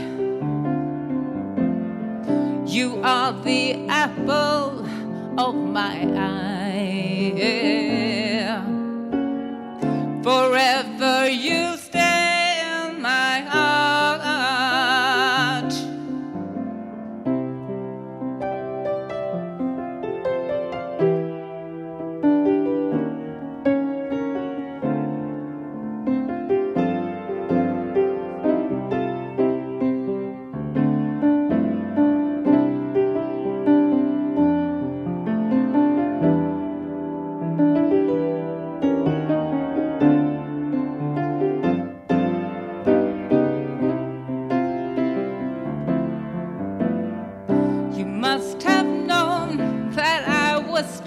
[2.68, 4.86] You are the apple
[5.36, 7.32] of my eye.
[10.22, 11.69] Forever you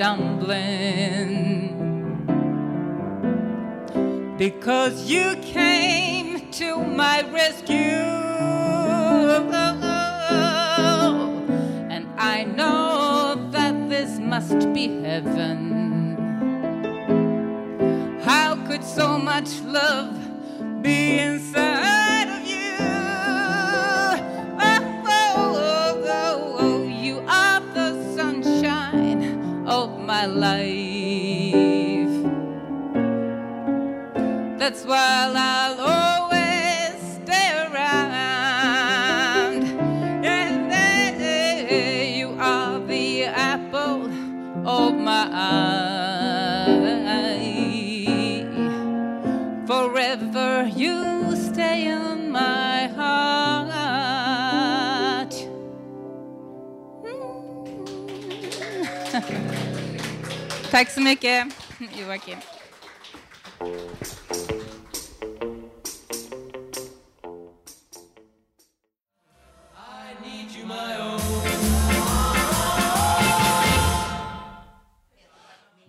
[0.04, 1.80] stumbling
[4.38, 7.78] because you came to my rescue.
[11.96, 16.18] And I know that this must be heaven.
[18.26, 20.14] How could so much love
[20.82, 21.83] be inside
[30.28, 32.14] my life.
[34.60, 35.73] That's why I'll
[60.74, 61.48] Tack så mycket,
[62.00, 62.38] Joakim.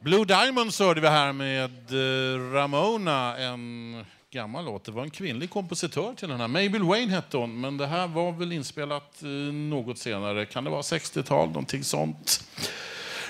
[0.01, 4.85] Blue Diamonds hörde vi här med eh, Ramona, en gammal låt.
[4.85, 6.49] Det var en kvinnlig kompositör till den här.
[6.49, 10.47] Mabel Wayne hette hon, men det här var väl inspelat eh, något senare.
[10.47, 12.45] Kan det vara 60-tal, någonting sånt?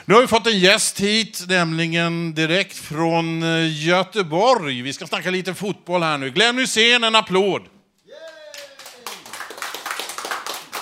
[0.07, 4.83] Nu har vi fått en gäst hit, nämligen direkt från eh, Göteborg.
[4.83, 6.31] Vi ska snacka lite fotboll här nu.
[6.31, 7.63] Glenn Hysén, en applåd!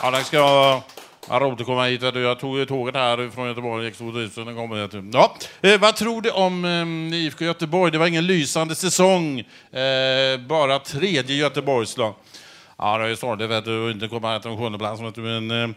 [0.02, 0.82] Ja, det ska vara
[1.28, 2.02] ja, roligt att komma hit.
[2.02, 4.90] Jag tog ju tåget här från Göteborg, gick 2000 och kom hit.
[5.12, 5.36] Ja.
[5.60, 7.92] Eh, vad tror du om eh, IFK Göteborg?
[7.92, 12.14] Det var ingen lysande säsong, eh, bara tredje Göteborgslag.
[12.78, 15.00] Ja, det är sorgligt att du, att inte komma till en sjunde plats.
[15.16, 15.68] Men, eh,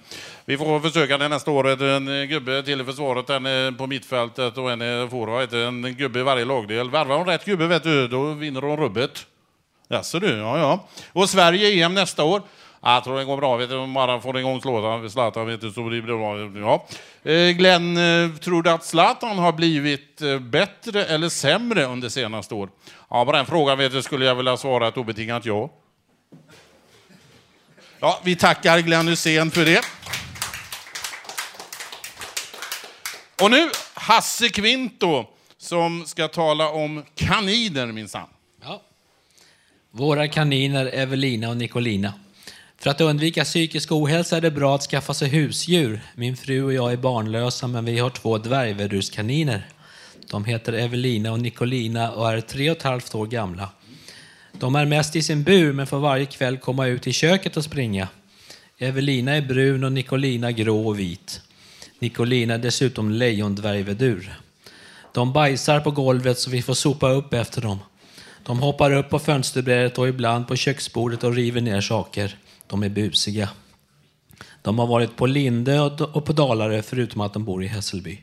[0.46, 1.84] vi får försöka det nästa år.
[1.84, 5.54] En eh, gubbe till i försvaret, en eh, på mittfältet och en i forward.
[5.54, 6.89] En gubbe i varje lagdel.
[6.89, 9.26] Värvar de rätt gubbe vet du, då vinner de rubbet.
[9.88, 10.88] Jaså du, ja ja.
[11.14, 12.41] Och Sverige EM nästa år.
[12.82, 13.56] Jag tror det går bra.
[13.56, 16.38] Vet du, om bara får igång Zlatan, Zlatan vet du, så blir det bra.
[16.60, 16.86] Ja.
[17.52, 17.96] Glenn,
[18.41, 22.70] tror du att Zlatan har blivit bättre eller sämre under senaste år?
[23.10, 25.70] Ja, på den frågan vet du, skulle jag vilja svara ett obetingat ja.
[28.06, 29.86] Ja, vi tackar Glenn Hysén för det.
[33.41, 35.26] Och nu Hasse Kvinto
[35.58, 38.28] som ska tala om kaniner minsann.
[38.64, 38.82] Ja.
[39.91, 42.14] Våra kaniner Evelina och Nicolina.
[42.78, 46.01] För att undvika psykisk ohälsa är det bra att skaffa sig husdjur.
[46.16, 49.70] Min fru och jag är barnlösa men vi har två dvärgvedurskaniner.
[50.30, 53.70] De heter Evelina och Nicolina och är tre och ett halvt år gamla.
[54.60, 57.64] De är mest i sin bur men får varje kväll komma ut i köket och
[57.64, 58.08] springa.
[58.78, 61.41] Evelina är brun och Nicolina grå och vit.
[61.99, 64.39] Nicolina är dessutom lejondvärgvedur.
[65.14, 67.80] De bajsar på golvet så vi får sopa upp efter dem.
[68.43, 72.38] De hoppar upp på fönsterbrädet och ibland på köksbordet och river ner saker.
[72.68, 73.49] De är busiga.
[74.62, 78.22] De har varit på Linde och på Dalarö förutom att de bor i Hässelby.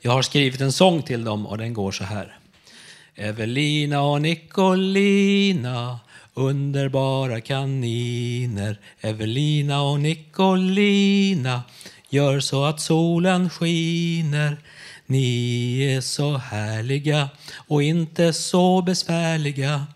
[0.00, 2.38] Jag har skrivit en sång till dem och den går så här.
[3.16, 5.98] Evelina och Nicolina
[6.34, 8.78] Underbara kaniner.
[9.00, 11.62] Evelina och Nicolina
[12.08, 14.56] Gör så att solen skiner.
[15.06, 17.28] Ni är så härliga
[17.68, 19.86] och inte så besvärliga.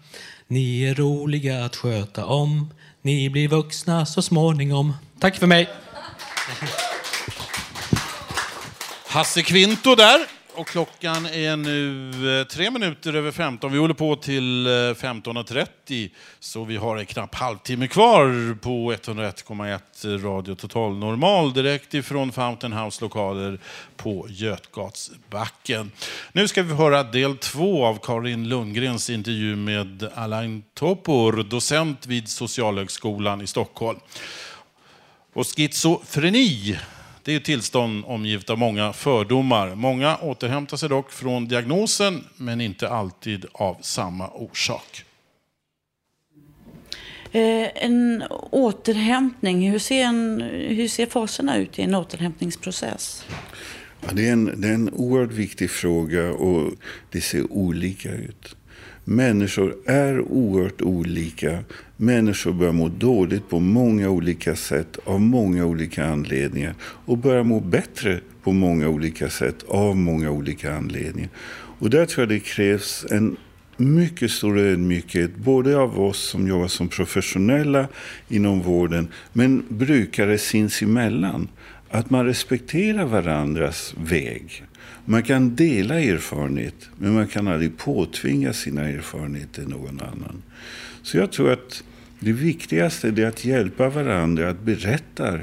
[0.47, 2.71] Ni är roliga att sköta om.
[3.03, 4.95] Ni blir vuxna så småningom.
[5.18, 5.68] Tack för mig!
[9.07, 10.39] Hasse Kvinto där.
[10.61, 13.73] Och klockan är nu eh, tre minuter över 15.
[13.73, 20.23] Vi håller på till eh, 15.30 så vi har en knapp halvtimme kvar på 101,1
[20.23, 23.59] Radio Total Normal direkt ifrån Fountain House lokaler
[23.97, 25.93] på Götgatsbacken.
[26.33, 32.29] Nu ska vi höra del två av Karin Lundgrens intervju med Alain Topor, docent vid
[32.29, 33.99] Socialhögskolan i Stockholm.
[35.33, 36.79] Och schizofreni
[37.31, 39.74] det är ett tillstånd omgivet av många fördomar.
[39.74, 45.05] Många återhämtar sig dock från diagnosen, men inte alltid av samma orsak.
[47.33, 53.26] Eh, en återhämtning, hur ser, en, hur ser faserna ut i en återhämtningsprocess?
[54.01, 56.72] Ja, det, är en, det är en oerhört viktig fråga och
[57.11, 58.57] det ser olika ut.
[59.05, 61.59] Människor är oerhört olika.
[62.03, 67.61] Människor börjar må dåligt på många olika sätt av många olika anledningar och börjar må
[67.61, 71.31] bättre på många olika sätt av många olika anledningar.
[71.79, 73.37] Och där tror jag det krävs en
[73.77, 77.89] mycket stor ödmjukhet, både av oss som jobbar som professionella
[78.29, 81.49] inom vården, men brukare sinsemellan.
[81.91, 84.65] Att man respekterar varandras väg.
[85.05, 90.43] Man kan dela erfarenhet, men man kan aldrig påtvinga sina erfarenheter någon annan.
[91.03, 91.83] Så jag tror att
[92.21, 95.39] det viktigaste är att hjälpa varandra att berätta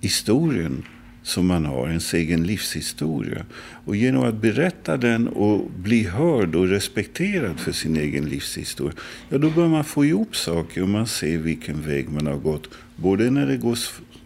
[0.00, 0.82] historien
[1.22, 3.44] som man har, ens egen livshistoria.
[3.84, 8.94] Och genom att berätta den och bli hörd och respekterad för sin egen livshistoria,
[9.28, 12.68] ja då bör man få ihop saker och man ser vilken väg man har gått.
[12.96, 13.78] Både när det går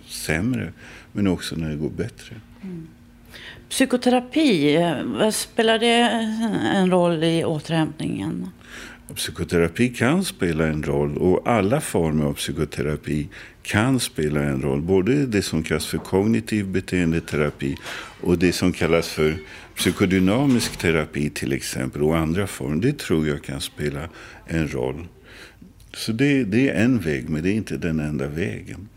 [0.07, 0.73] sämre,
[1.13, 2.37] men också när det går bättre.
[2.63, 2.87] Mm.
[3.69, 6.01] Psykoterapi, eh, vad spelar det
[6.75, 8.49] en roll i återhämtningen?
[9.15, 13.29] Psykoterapi kan spela en roll och alla former av psykoterapi
[13.63, 14.83] kan spela en roll.
[14.83, 17.77] Både det som kallas för kognitiv beteendeterapi
[18.21, 19.37] och det som kallas för
[19.77, 22.83] psykodynamisk terapi till exempel och andra former.
[22.83, 24.09] Det tror jag kan spela
[24.47, 25.07] en roll.
[25.95, 28.89] Så det, det är en väg, men det är inte den enda vägen.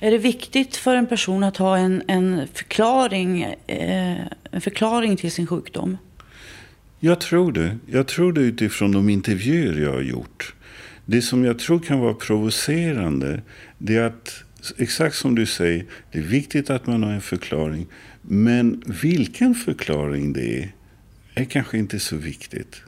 [0.00, 4.18] Är det viktigt för en person att ha en, en, förklaring, eh,
[4.50, 5.96] en förklaring till sin sjukdom?
[7.00, 7.78] Jag tror det.
[7.86, 10.54] Jag tror det utifrån de intervjuer jag har gjort.
[11.06, 13.42] Det som jag tror kan vara provocerande
[13.78, 14.44] det är att,
[14.76, 17.86] exakt som du säger, det är viktigt att man har en förklaring.
[18.22, 20.72] Men vilken förklaring det är,
[21.34, 22.82] är kanske inte så viktigt.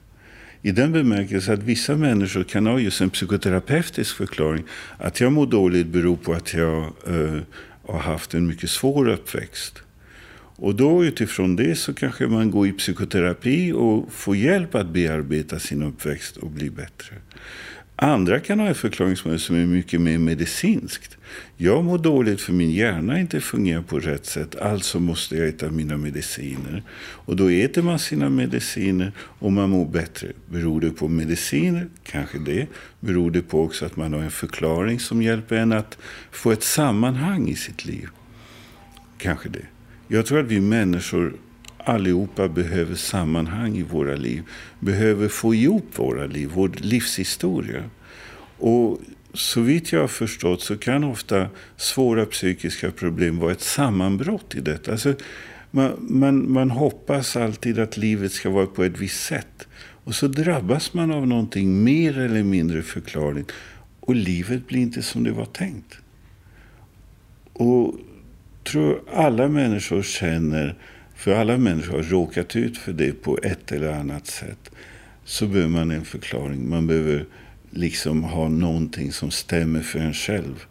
[0.62, 4.64] I den bemärkelsen att vissa människor kan ha just en psykoterapeutisk förklaring.
[4.98, 7.40] Att jag mår dåligt beror på att jag uh,
[7.86, 9.82] har haft en mycket svår uppväxt.
[10.60, 15.58] Och då utifrån det så kanske man går i psykoterapi och får hjälp att bearbeta
[15.58, 17.16] sin uppväxt och bli bättre.
[17.96, 21.16] Andra kan ha en förklaringsmodell som är mycket mer medicinskt.
[21.56, 25.70] Jag mår dåligt för min hjärna inte fungerar på rätt sätt, alltså måste jag äta
[25.70, 26.82] mina mediciner.
[26.98, 30.28] Och då äter man sina mediciner och man mår bättre.
[30.48, 31.88] Beror det på mediciner?
[32.02, 32.66] Kanske det.
[33.00, 35.98] Beror det på också att man har en förklaring som hjälper en att
[36.30, 38.08] få ett sammanhang i sitt liv?
[39.18, 39.66] Kanske det.
[40.12, 41.36] Jag tror att vi människor
[41.76, 44.42] allihopa behöver sammanhang i våra liv.
[44.80, 47.84] Behöver få ihop våra liv, vår livshistoria.
[48.58, 49.00] Och
[49.34, 54.60] så vitt jag har förstått så kan ofta svåra psykiska problem vara ett sammanbrott i
[54.60, 54.92] detta.
[54.92, 55.14] Alltså,
[55.70, 59.68] man, man, man hoppas alltid att livet ska vara på ett visst sätt.
[60.04, 63.52] Och så drabbas man av någonting mer eller mindre förklarligt.
[64.00, 65.98] Och livet blir inte som det var tänkt.
[67.52, 67.94] Och
[68.70, 70.76] tror alla människor känner
[71.20, 74.70] för alla människor har råkat ut för det på ett eller annat sätt,
[75.24, 76.68] så behöver man en förklaring.
[76.68, 77.26] Man behöver
[77.70, 80.64] liksom ha någonting som stämmer för en själv.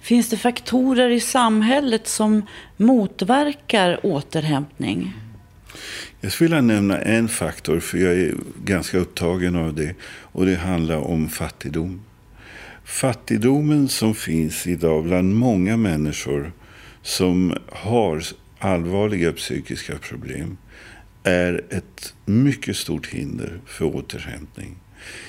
[0.00, 2.46] Finns det faktorer i samhället som
[2.76, 5.12] motverkar återhämtning?
[6.20, 8.34] Jag skulle vilja nämna en faktor, för jag är
[8.64, 9.94] ganska upptagen av det.
[10.02, 12.02] Och det handlar om fattigdom.
[12.84, 16.52] Fattigdomen som finns idag bland många människor
[17.06, 18.22] som har
[18.58, 20.56] allvarliga psykiska problem
[21.22, 24.76] är ett mycket stort hinder för återhämtning.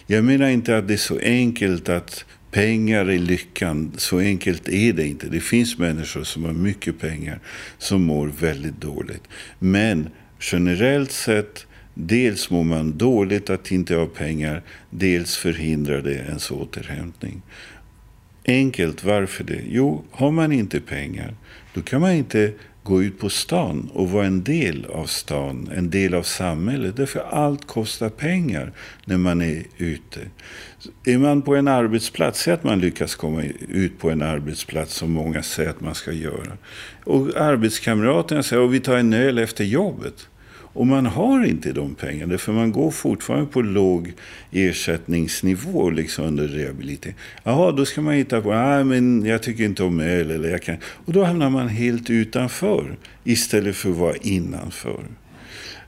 [0.08, 3.92] Jag menar inte att det är så enkelt att pengar är lyckan.
[3.98, 5.28] Så enkelt är det inte.
[5.28, 7.40] Det finns människor som har mycket pengar
[7.78, 9.24] som mår väldigt dåligt.
[9.60, 10.10] Men
[10.40, 17.42] generellt sett, dels mår man dåligt att inte ha pengar, dels förhindrar det ens återhämtning.
[18.46, 19.62] Enkelt, varför det?
[19.70, 21.36] Jo, har man inte pengar,
[21.78, 22.54] då kan man inte
[22.84, 26.96] gå ut på stan och vara en del av stan, en del av samhället.
[26.96, 28.72] Därför allt kostar pengar
[29.06, 30.20] när man är ute.
[31.06, 35.12] Är man på en arbetsplats, säg att man lyckas komma ut på en arbetsplats som
[35.12, 36.58] många säger att man ska göra.
[37.04, 40.28] Och arbetskamraterna säger att vi tar en öl efter jobbet.
[40.78, 44.14] Och man har inte de pengarna, för man går fortfarande på låg
[44.52, 47.16] ersättningsnivå liksom under rehabilitering.
[47.44, 50.32] Jaha, då ska man hitta på, nej men jag tycker inte om öl.
[50.32, 50.78] Eller jag kan...
[51.06, 55.04] Och då hamnar man helt utanför istället för att vara innanför.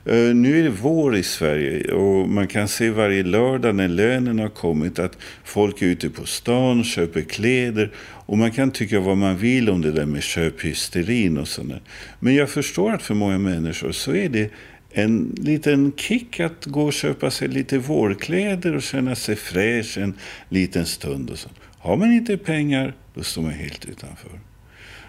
[0.08, 4.38] Uh, nu är det vår i Sverige och man kan se varje lördag när lönen
[4.38, 7.90] har kommit att folk är ute på stan, köper kläder
[8.26, 11.80] och man kan tycka vad man vill om det där med köphysterin och sådär.
[12.20, 14.50] Men jag förstår att för många människor så är det
[14.92, 20.14] en liten kick att gå och köpa sig lite vårkläder och känna sig fräsch en
[20.48, 21.30] liten stund.
[21.30, 21.48] Och så.
[21.78, 24.30] Har man inte pengar, då står man helt utanför.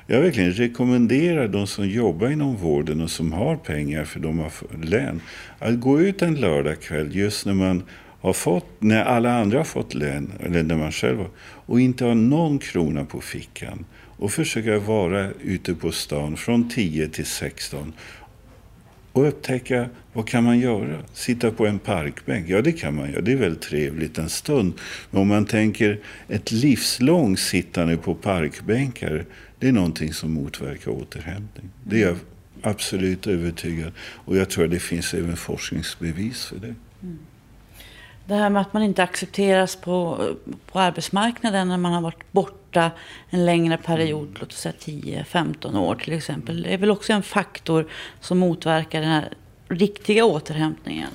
[0.07, 4.51] Jag verkligen rekommenderar de som jobbar inom vården och som har pengar för de har
[4.83, 5.21] lön
[5.59, 7.83] att gå ut en lördagkväll just när man
[8.21, 12.05] har fått, när alla andra har fått lön, eller när man själv har, och inte
[12.05, 13.85] har någon krona på fickan
[14.17, 17.93] och försöka vara ute på stan från 10 till 16
[19.11, 20.97] och upptäcka vad kan man göra?
[21.13, 22.49] Sitta på en parkbänk?
[22.49, 23.21] Ja, det kan man göra.
[23.21, 24.73] Det är väldigt trevligt en stund.
[25.11, 29.25] Men om man tänker ett livslångt sittande på parkbänkar,
[29.59, 31.69] det är någonting som motverkar återhämtning.
[31.83, 32.17] Det är jag
[32.61, 36.75] absolut övertygad Och jag tror att det finns även forskningsbevis för det.
[37.03, 37.19] Mm.
[38.25, 40.27] Det här med att man inte accepteras på,
[40.71, 42.60] på arbetsmarknaden när man har varit borta
[43.29, 44.35] en längre period, mm.
[44.39, 46.61] låt oss säga 10-15 år till exempel.
[46.61, 47.87] Det är väl också en faktor
[48.19, 49.33] som motverkar den här
[49.67, 51.09] riktiga återhämtningen?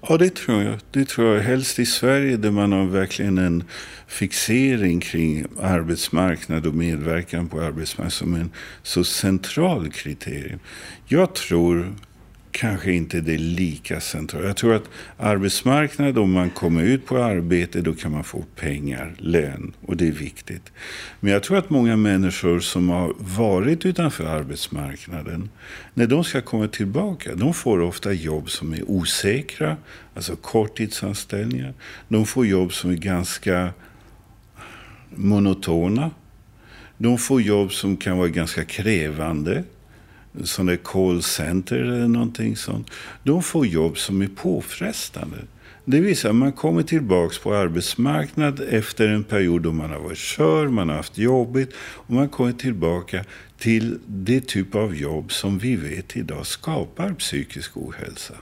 [0.00, 0.78] Ja, det tror jag.
[0.90, 1.42] Det tror jag.
[1.42, 3.64] Helst i Sverige där man har verkligen en
[4.06, 8.50] fixering kring arbetsmarknad och medverkan på arbetsmarknaden som en
[8.82, 10.58] så central kriterium.
[11.06, 11.94] Jag tror
[12.58, 14.44] kanske inte det är lika centralt.
[14.44, 19.14] Jag tror att arbetsmarknaden, om man kommer ut på arbete, då kan man få pengar,
[19.18, 19.72] lön.
[19.86, 20.72] Och det är viktigt.
[21.20, 25.50] Men jag tror att många människor som har varit utanför arbetsmarknaden,
[25.94, 29.76] när de ska komma tillbaka, de får ofta jobb som är osäkra,
[30.14, 31.74] alltså korttidsanställningar.
[32.08, 33.70] De får jobb som är ganska
[35.14, 36.10] monotona.
[36.96, 39.64] De får jobb som kan vara ganska krävande
[40.44, 42.90] sådana callcenter eller någonting sånt.
[43.22, 45.36] De får jobb som är påfrestande.
[45.84, 50.18] Det vill säga man kommer tillbaka på arbetsmarknaden efter en period då man har varit
[50.18, 53.24] kör, man har haft jobbigt och man kommer tillbaka
[53.58, 58.34] till det typ av jobb som vi vet idag skapar psykisk ohälsa.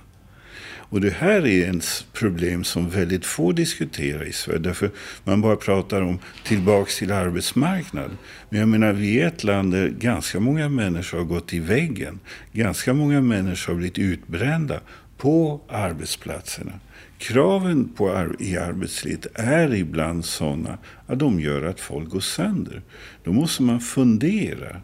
[0.96, 4.58] Och det här är ett problem som väldigt få diskuterar i Sverige.
[4.58, 4.90] Därför
[5.24, 8.18] man bara pratar om tillbaks till arbetsmarknaden.
[8.48, 12.20] Men jag menar, vi är ett land där ganska många människor har gått i väggen.
[12.52, 14.80] Ganska många människor har blivit utbrända
[15.16, 16.72] på arbetsplatserna.
[17.18, 22.82] Kraven på ar i arbetslivet är ibland sådana att de gör att folk går sönder.
[23.24, 24.80] Då måste man fundera.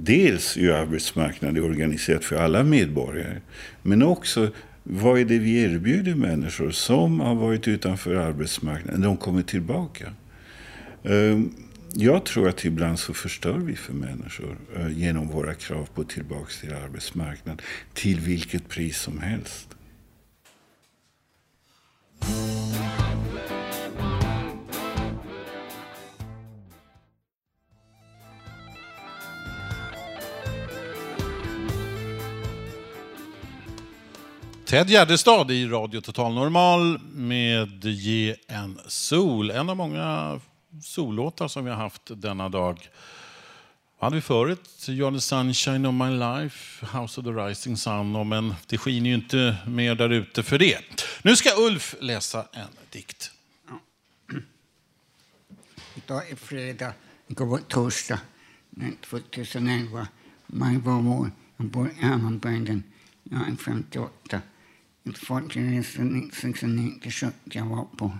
[0.00, 3.40] Dels hur arbetsmarknaden är organiserad för alla medborgare,
[3.82, 4.50] men också
[4.90, 9.00] vad är det vi erbjuder människor som har varit utanför arbetsmarknaden?
[9.00, 10.12] De kommer tillbaka.
[11.04, 11.54] Ehm,
[11.94, 16.50] jag tror att ibland så förstör vi för människor eh, genom våra krav på tillbaka
[16.60, 17.60] till arbetsmarknaden
[17.94, 19.68] till vilket pris som helst.
[34.68, 39.50] Ted Gärdestad i Radio Total Normal med Ge en sol.
[39.50, 40.40] En av många
[40.82, 42.88] sollåtar som vi har haft denna dag.
[43.98, 44.64] Vad hade vi förut?
[44.88, 48.28] You're the sunshine of my life, House of the rising sun.
[48.28, 50.78] Men det skiner ju inte mer där ute för det.
[51.22, 53.30] Nu ska Ulf läsa en dikt.
[55.94, 56.92] Idag är fredag,
[57.28, 58.20] igår var torsdag,
[59.10, 60.08] 2011.
[60.46, 61.30] Maj var vår.
[61.56, 62.82] Jag bor i Hammarbygden.
[63.22, 64.40] Jag är 58.
[65.08, 66.92] Ett fartyg reste 1969
[67.44, 68.18] jag var på.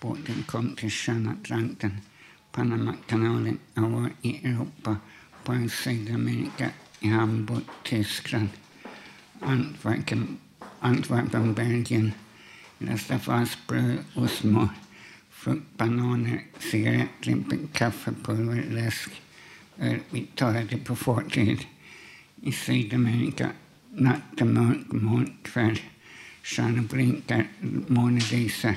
[0.00, 1.96] Båten kom till Tjärnatlanten,
[2.52, 3.58] Panamakanalen.
[3.74, 4.96] Jag var i Europa,
[5.44, 6.70] på Sydamerika,
[7.00, 8.48] i Hamburg, Tyskland,
[9.40, 10.36] Antwerpen,
[10.80, 12.12] Antwerpen Belgien.
[12.78, 14.68] Rastafasbröd och smör
[15.30, 19.10] frukt, bananer, cigarettlimper, kaffepulver, läsk.
[19.78, 21.66] Öl vi talade på fartyget
[22.42, 23.50] i Sydamerika.
[23.90, 25.32] Natten mörk, moln
[26.44, 26.66] kväll.
[26.66, 27.48] Stjärnor blinkar,
[27.88, 28.76] månen lyser.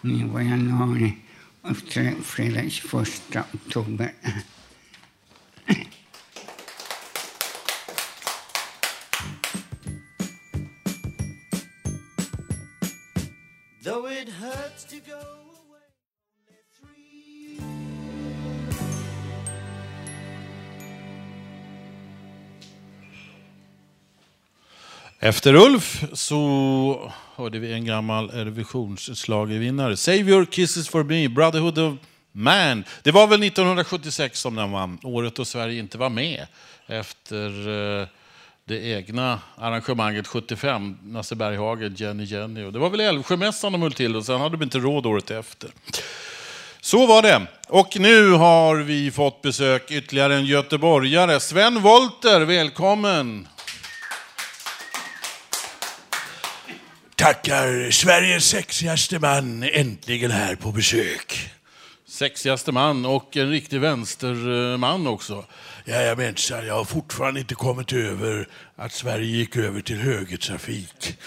[0.00, 1.12] Nu var januari
[1.62, 1.76] och
[2.22, 4.12] fredag 21 oktober.
[25.26, 29.96] Efter Ulf så hörde vi en gammal Eurovisionsschlagervinnare.
[29.96, 31.94] Save your kisses for me, Brotherhood of
[32.32, 32.84] Man.
[33.02, 36.46] Det var väl 1976 som den vann, året då Sverige inte var med
[36.86, 37.68] efter
[38.00, 38.06] eh,
[38.64, 42.64] det egna arrangemanget 75, Nasse Berghagen, Jenny Jenny.
[42.64, 45.30] Och det var väl Älvsjömässan de höll till och sen hade de inte råd året
[45.30, 45.70] efter.
[46.80, 47.46] Så var det.
[47.68, 51.40] Och nu har vi fått besök ytterligare en göteborgare.
[51.40, 53.48] Sven Volter, välkommen!
[57.16, 61.50] Tackar Sveriges sexigaste man äntligen här på besök.
[62.08, 65.44] Sexigaste man och en riktig vänsterman också.
[65.84, 71.18] Jajamensan, jag har fortfarande inte kommit över att Sverige gick över till högertrafik.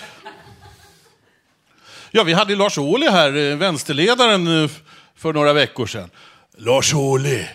[2.11, 4.71] Ja, vi hade Lars Ohly här, eh, vänsterledaren, eh,
[5.15, 6.09] för några veckor sedan.
[6.57, 7.45] Lars Ohly,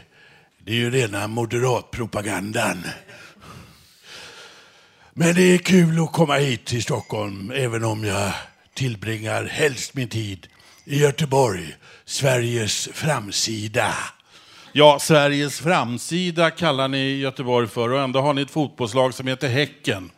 [0.58, 2.84] det är ju rena moderatpropagandan.
[5.16, 8.32] Men det är kul att komma hit till Stockholm, även om jag
[8.74, 10.46] tillbringar helst min tid
[10.84, 13.94] i Göteborg, Sveriges framsida.
[14.72, 19.48] Ja, Sveriges framsida kallar ni Göteborg för och ändå har ni ett fotbollslag som heter
[19.48, 20.10] Häcken.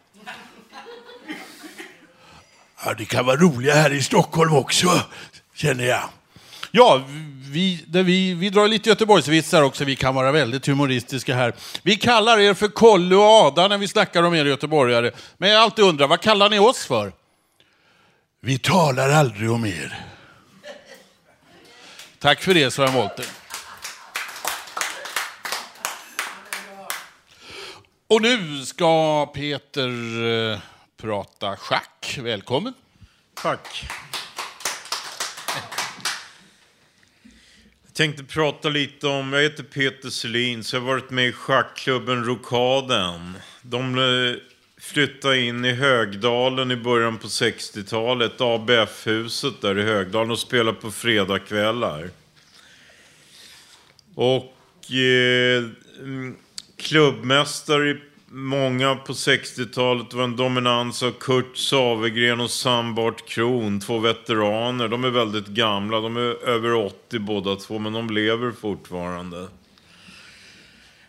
[2.85, 5.01] Ja, det kan vara roliga här i Stockholm också,
[5.55, 6.09] känner jag.
[6.71, 7.05] Ja,
[7.47, 9.85] vi, där vi, vi drar lite Göteborgsvitsar också.
[9.85, 11.55] Vi kan vara väldigt humoristiska här.
[11.83, 15.11] Vi kallar er för Kolle och Ada när vi snackar om er göteborgare.
[15.39, 17.13] Men jag alltid undrar, vad kallar ni oss för?
[18.41, 20.05] Vi talar aldrig om er.
[22.19, 23.27] Tack för det, Sven Wollter.
[28.09, 29.89] Och nu ska Peter
[30.53, 30.59] eh,
[30.97, 32.19] prata schack.
[32.23, 32.75] Välkommen.
[33.43, 33.89] Tack.
[37.97, 42.25] Tänkte prata lite om, jag heter Peter Selin, så jag har varit med i schackklubben
[42.25, 43.35] Rokaden.
[43.63, 44.37] De eh,
[44.81, 50.91] flyttade in i Högdalen i början på 60-talet, ABF-huset där i Högdalen och spelade på
[50.91, 52.11] fredagkvällar.
[54.15, 55.65] Och eh,
[55.99, 56.37] mm,
[56.77, 63.99] klubbmästare i många på 60-talet var en dominans av Kurt Savegren och Sambart Kron, två
[63.99, 64.89] veteraner.
[64.89, 69.49] De är väldigt gamla, de är över 80 båda två, men de lever fortfarande.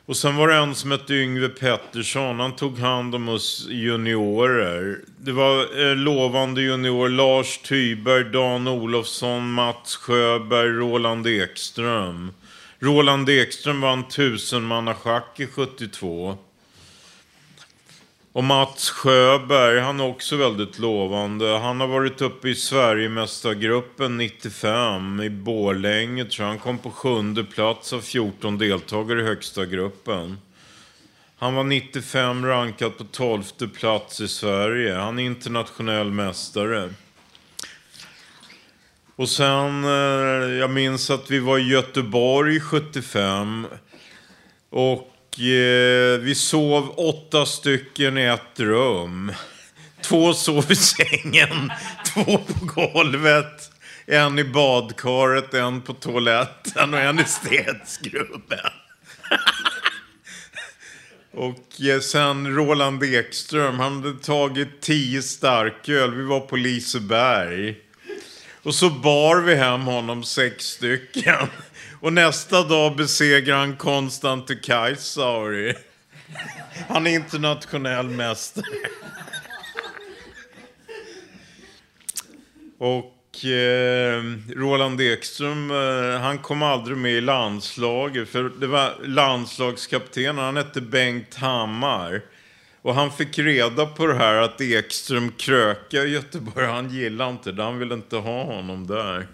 [0.05, 4.99] Och sen var det en som hette Yngve Pettersson, han tog hand om oss juniorer.
[5.19, 12.31] Det var eh, lovande junior Lars Tyberg, Dan Olofsson, Mats Sjöberg, Roland Ekström.
[12.79, 16.37] Roland Ekström vann tusenmannaschack i 72.
[18.31, 21.57] Och Mats Sjöberg, han är också väldigt lovande.
[21.57, 26.49] Han har varit uppe i Sverigemästargruppen 95 i Borlänge tror jag.
[26.49, 30.37] Han kom på sjunde plats av 14 deltagare i högsta gruppen.
[31.39, 33.43] Han var 95 rankad på 12
[33.79, 34.95] plats i Sverige.
[34.95, 36.89] Han är internationell mästare.
[39.15, 39.89] Och sen, eh,
[40.59, 43.67] jag minns att vi var i Göteborg 75.
[44.69, 49.31] Och eh, vi sov åtta stycken i ett rum.
[50.01, 51.71] Två sov i sängen,
[52.13, 53.71] två på golvet.
[54.05, 58.71] En i badkaret, en på toaletten och en i städskrubben.
[61.31, 66.15] Och eh, sen Roland Ekström, han hade tagit tio starköl.
[66.15, 67.75] Vi var på Liseberg.
[68.63, 71.47] Och så bar vi hem honom sex stycken.
[71.99, 75.75] Och nästa dag besegrar han Konstante Kaisauri.
[76.89, 78.65] Han är internationell mästare.
[82.77, 84.23] Och eh,
[84.55, 88.29] Roland Ekström, eh, han kom aldrig med i landslaget.
[88.29, 92.21] För det var landslagskaptenen, han hette Bengt Hammar.
[92.81, 96.65] Och han fick reda på det här att Ekström kröka i Göteborg.
[96.65, 99.27] Han gillade inte det, han ville inte ha honom där.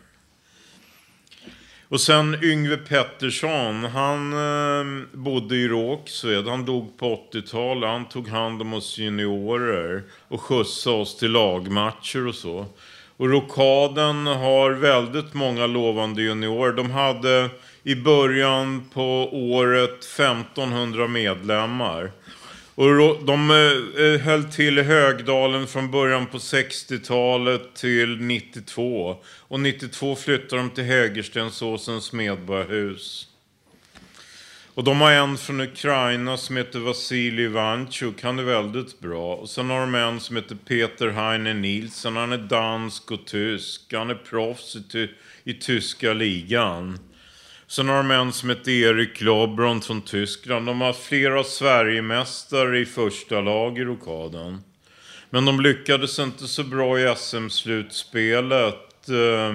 [1.93, 6.47] Och sen Yngve Pettersson, han eh, bodde i Rågsved.
[6.47, 7.89] Han dog på 80-talet.
[7.89, 12.65] Han tog hand om oss juniorer och skjutsade oss till lagmatcher och så.
[13.17, 16.73] Och Rokaden har väldigt många lovande juniorer.
[16.73, 17.49] De hade
[17.83, 22.11] i början på året 1500 medlemmar.
[22.75, 29.17] Och de eh, eh, höll till i Högdalen från början på 60-talet till 92.
[29.25, 33.27] Och 92 flyttade de till Hägerstensåsens medborgarhus.
[34.75, 38.23] Och de har en från Ukraina som heter Vasilij Ivanchuk.
[38.23, 39.35] Han är väldigt bra.
[39.35, 42.15] Och sen har de en som heter Peter Heine Nielsen.
[42.15, 43.93] Han är dansk och tysk.
[43.93, 45.09] Han är proffs i, ty-
[45.43, 46.99] i tyska ligan.
[47.73, 50.65] Sen har de en som heter Erik Lobron från Tyskland.
[50.65, 54.63] De har flera Sverigemästare i första lag i rokaden.
[55.29, 59.53] Men de lyckades inte så bra i SM-slutspelet eh,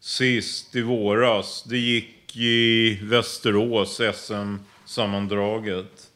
[0.00, 1.64] sist i våras.
[1.68, 6.10] Det gick i Västerås, SM-sammandraget.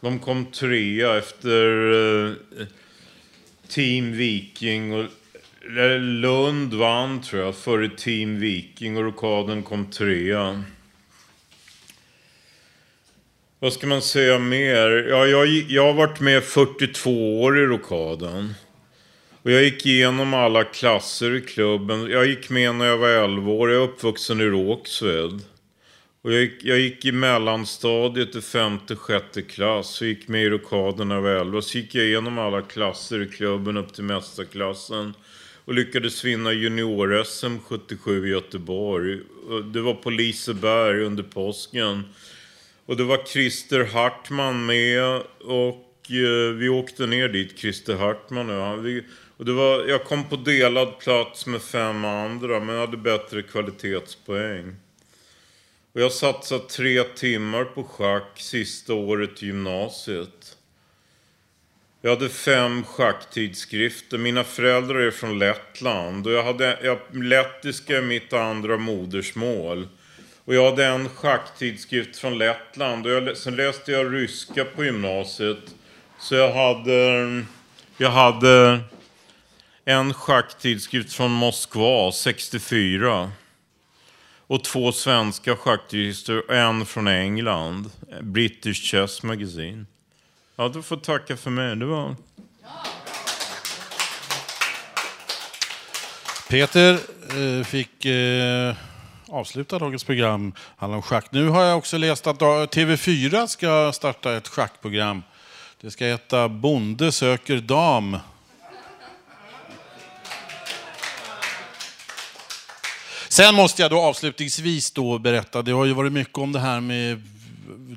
[0.00, 2.32] De kom trea efter eh,
[3.68, 5.06] Team Viking och
[6.00, 10.64] Lund vann tror jag före Team Viking och Rokaden kom trea.
[13.58, 15.06] Vad ska man säga mer?
[15.10, 18.54] Ja, jag, jag har varit med 42 år i Rokaden.
[19.42, 22.10] Och jag gick igenom alla klasser i klubben.
[22.10, 23.70] Jag gick med när jag var 11 år.
[23.70, 25.40] Jag är uppvuxen i Rågsved.
[26.22, 30.00] Och jag gick, jag gick i mellanstadiet i femte, sjätte klass.
[30.00, 31.62] Och gick med i Rokaden när jag var 11.
[31.62, 35.14] Så gick jag igenom alla klasser i klubben upp till mästarklassen.
[35.64, 39.20] Och lyckades vinna junior-SM 77 i Göteborg.
[39.72, 42.02] Det var på Liseberg under påsken.
[42.86, 45.22] Och det var Christer Hartman med.
[45.40, 49.02] Och eh, vi åkte ner dit, Christer Hartman och jag.
[49.36, 53.42] Och det var, jag kom på delad plats med fem andra, men jag hade bättre
[53.42, 54.76] kvalitetspoäng.
[55.92, 60.43] Och jag satsade tre timmar på schack sista året i gymnasiet.
[62.04, 64.18] Jag hade fem schacktidskrifter.
[64.18, 66.26] Mina föräldrar är från Lettland.
[66.26, 69.88] Och jag hade, jag, lettiska är mitt andra modersmål.
[70.44, 73.06] Och jag hade en schacktidskrift från Lettland.
[73.06, 75.74] Och jag, sen läste jag ryska på gymnasiet.
[76.20, 77.42] Så jag hade...
[77.96, 78.80] Jag hade
[79.84, 83.32] en schacktidskrift från Moskva, 64.
[84.46, 87.90] Och två svenska schacktidskrifter och en från England.
[88.20, 89.86] British Chess Magazine.
[90.56, 91.76] Ja, du får tacka för mig.
[91.76, 92.16] Det var...
[96.48, 98.74] Peter eh, fick eh,
[99.28, 101.32] avsluta dagens program, handlar om schack.
[101.32, 105.22] Nu har jag också läst att TV4 ska starta ett schackprogram.
[105.80, 108.16] Det ska heta Bonde söker dam.
[113.28, 116.80] Sen måste jag då avslutningsvis då berätta, det har ju varit mycket om det här
[116.80, 117.22] med